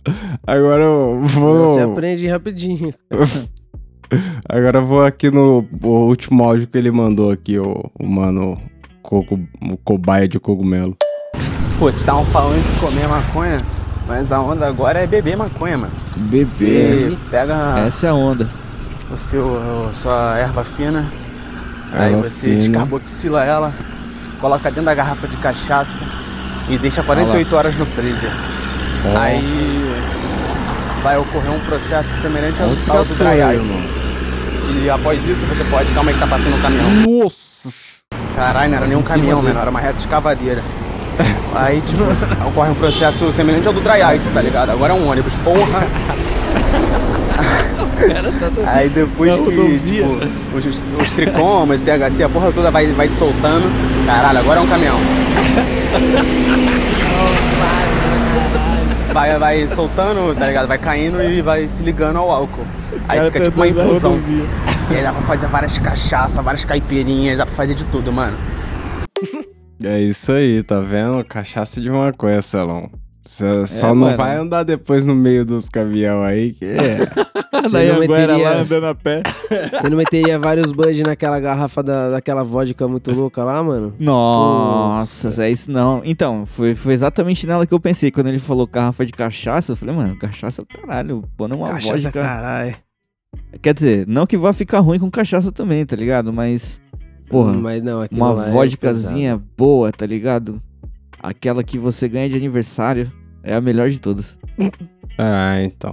[0.46, 1.68] Agora eu vou.
[1.68, 2.92] Você aprende rapidinho.
[4.48, 8.58] Agora eu vou aqui no o último áudio que ele mandou aqui, o, o mano.
[9.02, 10.94] Coco, o cobaia de cogumelo.
[11.78, 13.56] Pô, vocês estavam falando de comer maconha,
[14.06, 15.92] mas a onda agora é beber maconha, mano.
[16.24, 16.44] Bebê.
[16.44, 18.46] Você pega Essa é a onda.
[19.10, 19.56] o seu,
[19.88, 21.10] a sua erva fina,
[21.92, 22.56] aí Erva você fina.
[22.58, 23.72] descarboxila ela,
[24.42, 26.04] coloca dentro da garrafa de cachaça
[26.68, 28.30] e deixa 48 horas no freezer.
[29.16, 30.02] Aí
[31.02, 33.98] vai ocorrer um processo semelhante ao, do dry ice.
[34.82, 35.90] E após isso você pode.
[35.92, 36.90] Calma aí que tá passando o caminhão.
[37.22, 37.68] Nossa!
[38.34, 40.62] Caralho, não era um cima caminhão, mano, era uma reta escavadeira.
[41.54, 42.02] Aí, tipo,
[42.46, 44.70] ocorre um processo semelhante ao do dry ice, tá ligado?
[44.70, 45.86] Agora é um ônibus, porra!
[48.66, 49.78] Aí depois que, rodovia.
[49.78, 53.64] tipo, os, os tricomas, THC, a porra toda vai, vai soltando.
[54.06, 54.98] Caralho, agora é um caminhão.
[59.12, 60.68] Vai, vai soltando, tá ligado?
[60.68, 62.64] Vai caindo e vai se ligando ao álcool.
[63.08, 64.20] Aí Cara, fica tipo uma infusão.
[64.90, 68.36] E aí dá pra fazer várias cachaças, várias caipirinhas, dá pra fazer de tudo, mano.
[69.82, 71.24] É isso aí, tá vendo?
[71.24, 72.90] Cachaça de maconha, Celão.
[73.28, 74.16] Cê só não mano.
[74.16, 76.96] vai andar depois no meio dos caminhão aí, que é.
[77.60, 79.22] Você não, agora lá meteria, andando a pé.
[79.78, 83.94] você não meteria vários buds naquela garrafa da, daquela vodka muito louca lá, mano?
[84.00, 86.00] Nossa, é isso não.
[86.06, 88.10] Então, foi, foi exatamente nela que eu pensei.
[88.10, 91.22] Quando ele falou garrafa de cachaça, eu falei, mano, cachaça é o caralho.
[91.36, 92.22] Põe uma Cachaça, vodka.
[92.22, 92.76] caralho.
[93.60, 96.32] Quer dizer, não que vá ficar ruim com cachaça também, tá ligado?
[96.32, 96.80] Mas,
[97.28, 100.62] porra, Mas não, uma lá é vodkazinha boa, tá ligado?
[101.22, 103.12] Aquela que você ganha de aniversário
[103.42, 104.38] é a melhor de todas.
[105.20, 105.90] Ah, então.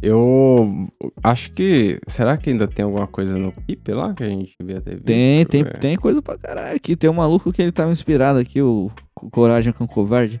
[0.00, 0.86] Eu
[1.22, 1.98] acho que.
[2.06, 5.04] Será que ainda tem alguma coisa no Keep lá que a gente devia ter visto?
[5.04, 5.64] Tem, tem, É.
[5.64, 6.94] tem coisa pra caralho aqui.
[6.94, 10.40] Tem um maluco que ele tava inspirado aqui, o Co- Coragem com Covarde.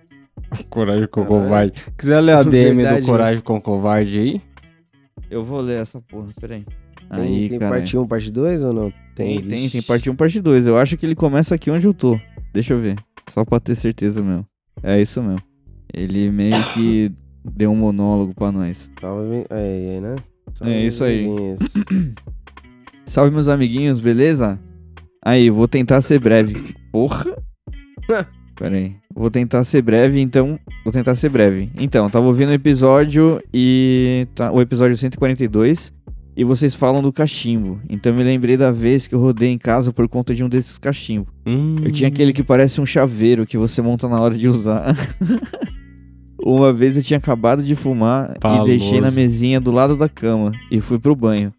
[0.70, 1.72] Coragem com Covarde.
[1.98, 4.40] Quiser ler a DM Verdade, do Coragem com Covarde aí?
[5.28, 6.64] Eu vou ler essa porra, peraí.
[7.10, 7.72] Tem, Aí, tem cara.
[7.76, 8.92] parte 1, parte 2 ou não?
[9.16, 9.70] Tem, tem, Vixe.
[9.72, 10.66] tem parte 1, parte 2.
[10.68, 12.18] Eu acho que ele começa aqui onde eu tô.
[12.54, 12.96] Deixa eu ver.
[13.30, 14.46] Só pra ter certeza mesmo.
[14.82, 15.40] É isso mesmo.
[15.92, 17.12] Ele meio que
[17.44, 18.90] deu um monólogo pra nós.
[19.00, 20.16] Salve, aí, né?
[20.54, 21.26] Salve, É isso aí.
[23.04, 24.58] Salve, meus amiguinhos, beleza?
[25.24, 26.74] Aí, vou tentar ser breve.
[26.90, 27.36] Porra!
[28.56, 28.96] Pera aí.
[29.14, 30.58] Vou tentar ser breve, então.
[30.84, 31.70] Vou tentar ser breve.
[31.78, 34.26] Então, tava ouvindo o episódio e.
[34.34, 35.92] Tá, o episódio 142.
[36.34, 37.78] E vocês falam do cachimbo.
[37.90, 40.78] Então me lembrei da vez que eu rodei em casa por conta de um desses
[40.78, 41.32] cachimbos.
[41.84, 44.96] Eu tinha aquele que parece um chaveiro que você monta na hora de usar.
[46.44, 48.62] Uma vez eu tinha acabado de fumar Paloso.
[48.64, 51.52] e deixei na mesinha do lado da cama e fui pro banho.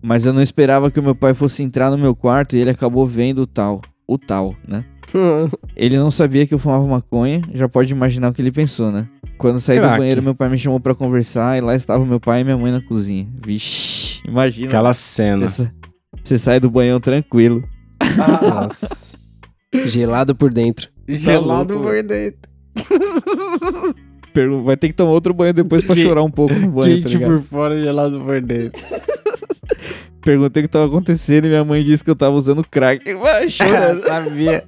[0.00, 2.70] Mas eu não esperava que o meu pai fosse entrar no meu quarto e ele
[2.70, 3.80] acabou vendo o tal.
[4.06, 4.84] O tal, né?
[5.76, 9.08] ele não sabia que eu fumava maconha, já pode imaginar o que ele pensou, né?
[9.36, 9.98] Quando saí do Craque.
[9.98, 12.72] banheiro, meu pai me chamou pra conversar e lá estava meu pai e minha mãe
[12.72, 13.26] na cozinha.
[13.44, 14.68] Vixe, imagina.
[14.68, 15.46] Aquela cena.
[15.46, 15.70] Você,
[16.22, 17.62] você sai do banhão tranquilo.
[18.16, 19.16] Nossa.
[19.86, 20.88] Gelado por dentro.
[21.06, 22.50] Gelado Tá por dentro.
[24.64, 27.16] Vai ter que tomar outro banho depois pra chorar um pouco no banho, tá Quente
[27.18, 27.30] ligado?
[27.40, 28.80] por fora, gelado por dentro.
[30.22, 33.12] Perguntei o que tava acontecendo e minha mãe disse que eu tava usando crack.
[33.14, 34.02] Vai chorando.
[34.04, 34.62] Sabia.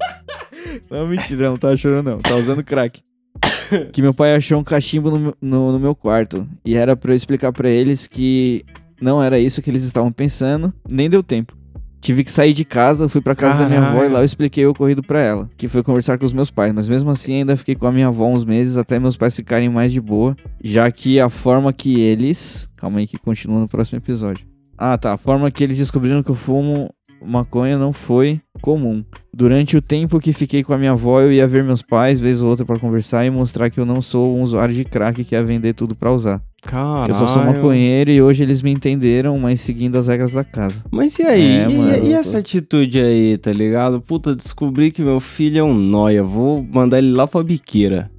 [0.90, 2.18] Não, mentira, não tava chorando não.
[2.18, 3.01] Tava usando crack.
[3.92, 6.48] que meu pai achou um cachimbo no, meu- no, no meu quarto.
[6.64, 8.64] E era pra eu explicar pra eles que
[9.01, 10.72] não era isso que eles estavam pensando.
[10.90, 11.57] Nem deu tempo.
[12.01, 14.12] Tive que sair de casa, fui pra casa da minha avó e Caralho.
[14.14, 15.51] lá eu expliquei o ocorrido pra ela.
[15.57, 16.72] Que foi conversar com os meus pais.
[16.72, 19.68] Mas mesmo assim ainda fiquei com a minha avó uns meses até meus pais ficarem
[19.68, 20.34] mais de boa.
[20.64, 22.70] Já que a forma que eles...
[22.76, 24.46] Calma aí que continua no próximo episódio.
[24.78, 25.12] Ah, tá.
[25.12, 26.90] A forma que eles descobriram que eu fumo
[27.22, 29.05] maconha não foi comum.
[29.41, 32.43] Durante o tempo que fiquei com a minha avó, eu ia ver meus pais, vez
[32.43, 35.34] ou outra, pra conversar e mostrar que eu não sou um usuário de crack que
[35.34, 36.43] ia vender tudo pra usar.
[36.61, 37.11] Caralho.
[37.11, 40.84] Eu só sou maconheiro e hoje eles me entenderam, mas seguindo as regras da casa.
[40.91, 41.57] Mas e aí?
[41.57, 43.99] É, e, mano, e essa atitude aí, tá ligado?
[44.03, 46.22] Puta, descobri que meu filho é um nóia.
[46.22, 48.11] Vou mandar ele lá pra biqueira.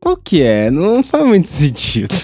[0.00, 0.70] Qual que é?
[0.70, 2.14] Não faz muito sentido.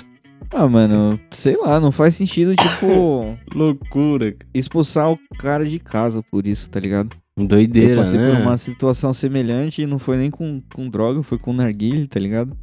[0.54, 3.36] Ah, mano, sei lá, não faz sentido, tipo.
[3.54, 4.34] Loucura.
[4.54, 7.10] Expulsar o cara de casa por isso, tá ligado?
[7.38, 8.30] Doideira, Eu passei né?
[8.30, 12.18] por uma situação semelhante e não foi nem com, com droga, foi com narguilha, tá
[12.18, 12.56] ligado?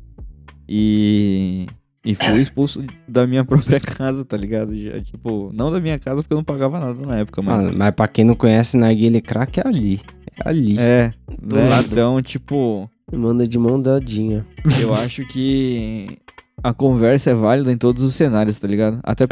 [0.67, 1.67] E.
[2.05, 4.75] E fui expulso da minha própria casa, tá ligado?
[4.77, 7.65] Já, tipo, não da minha casa porque eu não pagava nada na época, mas.
[7.65, 10.01] Mas, mas pra quem não conhece, narguilha crack é ali.
[10.43, 10.77] É ali.
[10.79, 11.69] É, Do né?
[11.79, 14.45] Então, tipo, Manda de mão dadinha.
[14.81, 16.17] eu acho que
[16.63, 18.99] a conversa é válida em todos os cenários, tá ligado?
[19.03, 19.27] Até Ah.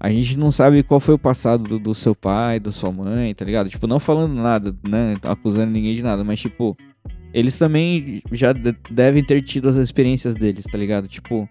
[0.00, 3.34] A gente não sabe qual foi o passado do, do seu pai, da sua mãe,
[3.34, 3.68] tá ligado?
[3.68, 5.14] Tipo, não falando nada, né?
[5.22, 6.74] Acusando ninguém de nada, mas tipo,
[7.34, 11.06] eles também já de- devem ter tido as experiências deles, tá ligado?
[11.06, 11.46] Tipo,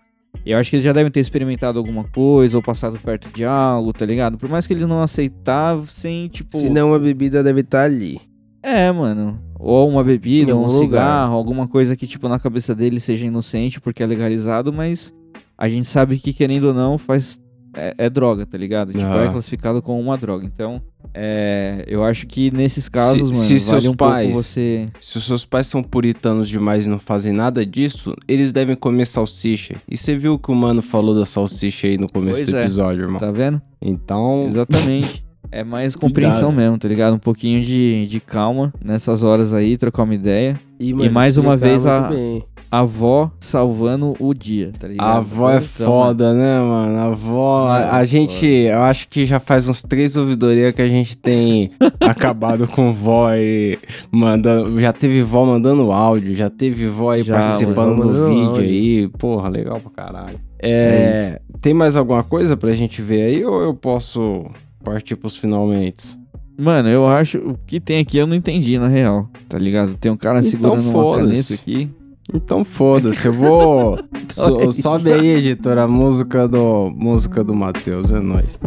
[0.45, 3.93] eu acho que eles já devem ter experimentado alguma coisa ou passado perto de algo,
[3.93, 4.38] tá ligado?
[4.38, 6.58] Por mais que eles não aceitassem, tipo.
[6.58, 8.20] Se não, a bebida deve estar ali.
[8.62, 9.39] É, mano.
[9.58, 10.80] Ou uma bebida, ou um lugar.
[10.80, 15.14] cigarro, alguma coisa que, tipo, na cabeça dele seja inocente porque é legalizado, mas
[15.58, 17.39] a gente sabe que, querendo ou não, faz.
[17.76, 18.91] É, é droga, tá ligado?
[18.93, 19.26] Tipo, Ah.
[19.26, 20.43] é classificado como uma droga.
[20.45, 20.82] Então,
[21.13, 24.89] é, eu acho que nesses casos, se, mano, se vale seus um pais, você.
[24.99, 29.05] se os seus pais são puritanos demais e não fazem nada disso, eles devem comer
[29.05, 29.76] salsicha.
[29.88, 32.57] E você viu o que o mano falou da salsicha aí no começo Pois do
[32.57, 32.61] é.
[32.61, 33.20] episódio, irmão?
[33.20, 33.61] Tá vendo?
[33.82, 34.45] Então.
[34.47, 35.24] Exatamente.
[35.52, 36.56] É mais compreensão Cuidado.
[36.58, 37.16] mesmo, tá ligado?
[37.16, 40.60] Um pouquinho de, de calma nessas horas aí, trocar uma ideia.
[40.80, 42.43] E, E, mano, mais uma vez a, bem.
[42.72, 45.08] a avó salvando o dia, tá ligado?
[45.08, 46.97] A avó é Então, foda, né, mano?
[47.00, 47.66] A avó.
[47.68, 48.45] A, a É, gente.
[48.45, 53.30] Eu acho que já faz uns três ouvidorias que a gente tem acabado com vó
[53.34, 53.78] e
[54.12, 58.28] manda, Já teve vó mandando áudio, já teve vó aí Já, participando mano, do mandando
[58.30, 58.64] vídeo áudio.
[58.64, 59.08] aí.
[59.18, 60.39] Porra, legal pra caralho.
[60.62, 61.39] É É.
[61.60, 64.45] tem mais alguma coisa pra gente ver aí ou eu posso
[64.84, 66.17] partir pros finalmente?
[66.57, 67.38] Mano, eu acho.
[67.38, 69.30] O que tem aqui eu não entendi, na real.
[69.47, 69.95] Tá ligado?
[69.97, 71.89] Tem um cara Então segurando uma caneta aqui.
[72.34, 73.97] Então foda-se, eu vou.
[74.30, 76.91] so- é sobe aí, editora, a música do.
[76.91, 78.59] Música do Matheus, é nóis.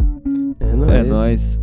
[0.59, 0.91] É nóis.
[0.91, 1.59] É nóis.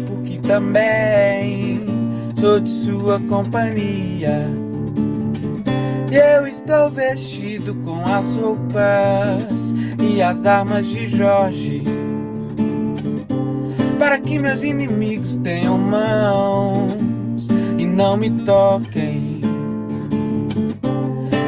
[0.00, 1.80] Porque também
[2.38, 4.48] sou de sua companhia.
[6.10, 11.82] E eu estou vestido com as roupas e as armas de Jorge.
[13.98, 19.40] Para que meus inimigos tenham mãos e não me toquem.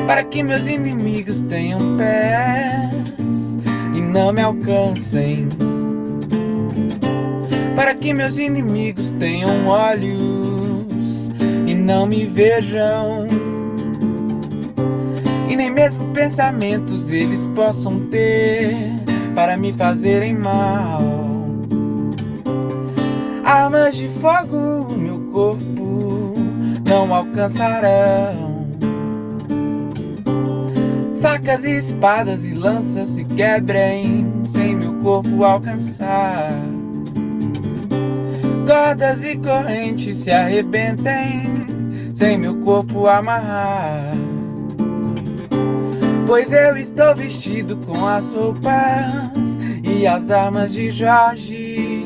[0.07, 3.59] Para que meus inimigos tenham pés
[3.95, 5.49] e não me alcancem.
[7.77, 11.29] Para que meus inimigos tenham olhos
[11.67, 13.29] e não me vejam.
[15.47, 18.91] E nem mesmo pensamentos eles possam ter
[19.35, 21.03] para me fazerem mal.
[23.45, 26.35] Armas de fogo meu corpo
[26.89, 28.67] não alcançarão.
[31.21, 36.51] Facas e espadas e lanças se quebrem sem meu corpo alcançar.
[38.67, 44.13] Cordas e correntes se arrebentem sem meu corpo amarrar.
[46.27, 52.05] Pois eu estou vestido com as roupas e as armas de Jorge.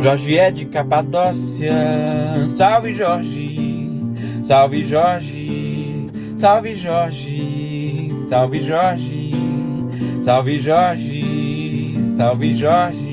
[0.00, 1.74] Jorge é de Capadócia,
[2.56, 3.80] salve Jorge,
[4.44, 6.06] salve Jorge,
[6.36, 9.32] salve Jorge, salve Jorge,
[10.20, 13.07] salve Jorge, salve Jorge,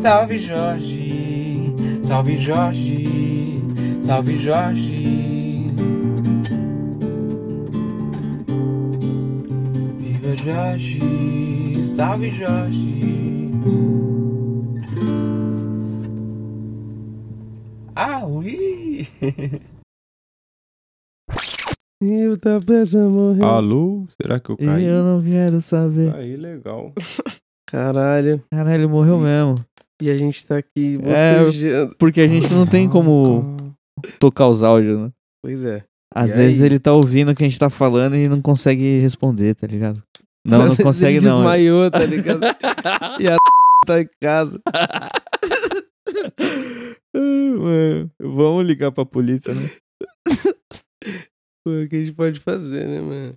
[0.00, 3.62] salve Jorge, salve Jorge,
[4.02, 5.70] salve Jorge.
[9.98, 13.00] Viva Jorge, salve Jorge.
[17.94, 19.06] Ah, ui!
[22.02, 23.44] E o Tapeça morreu.
[23.44, 24.06] Alô?
[24.20, 24.84] Será que eu caí?
[24.86, 26.14] Eu não quero saber.
[26.14, 26.94] Aí, legal.
[27.68, 28.42] Caralho.
[28.50, 29.62] Caralho, morreu mesmo.
[30.00, 31.94] E a gente tá aqui É, bocejando.
[31.98, 33.56] porque a gente não tem como
[34.18, 35.10] tocar os áudios, né?
[35.42, 35.84] Pois é.
[36.14, 36.66] Às E vezes aí?
[36.66, 40.02] ele tá ouvindo o que a gente tá falando e não consegue responder, tá ligado?
[40.46, 41.36] Não, Às não consegue ele não.
[41.36, 42.40] desmaiou, tá ligado?
[43.20, 43.36] e a
[43.86, 44.60] tá em casa.
[47.14, 49.68] Mano, vamos ligar pra polícia, né?
[51.64, 53.34] Pô, o que a gente pode fazer, né, mano?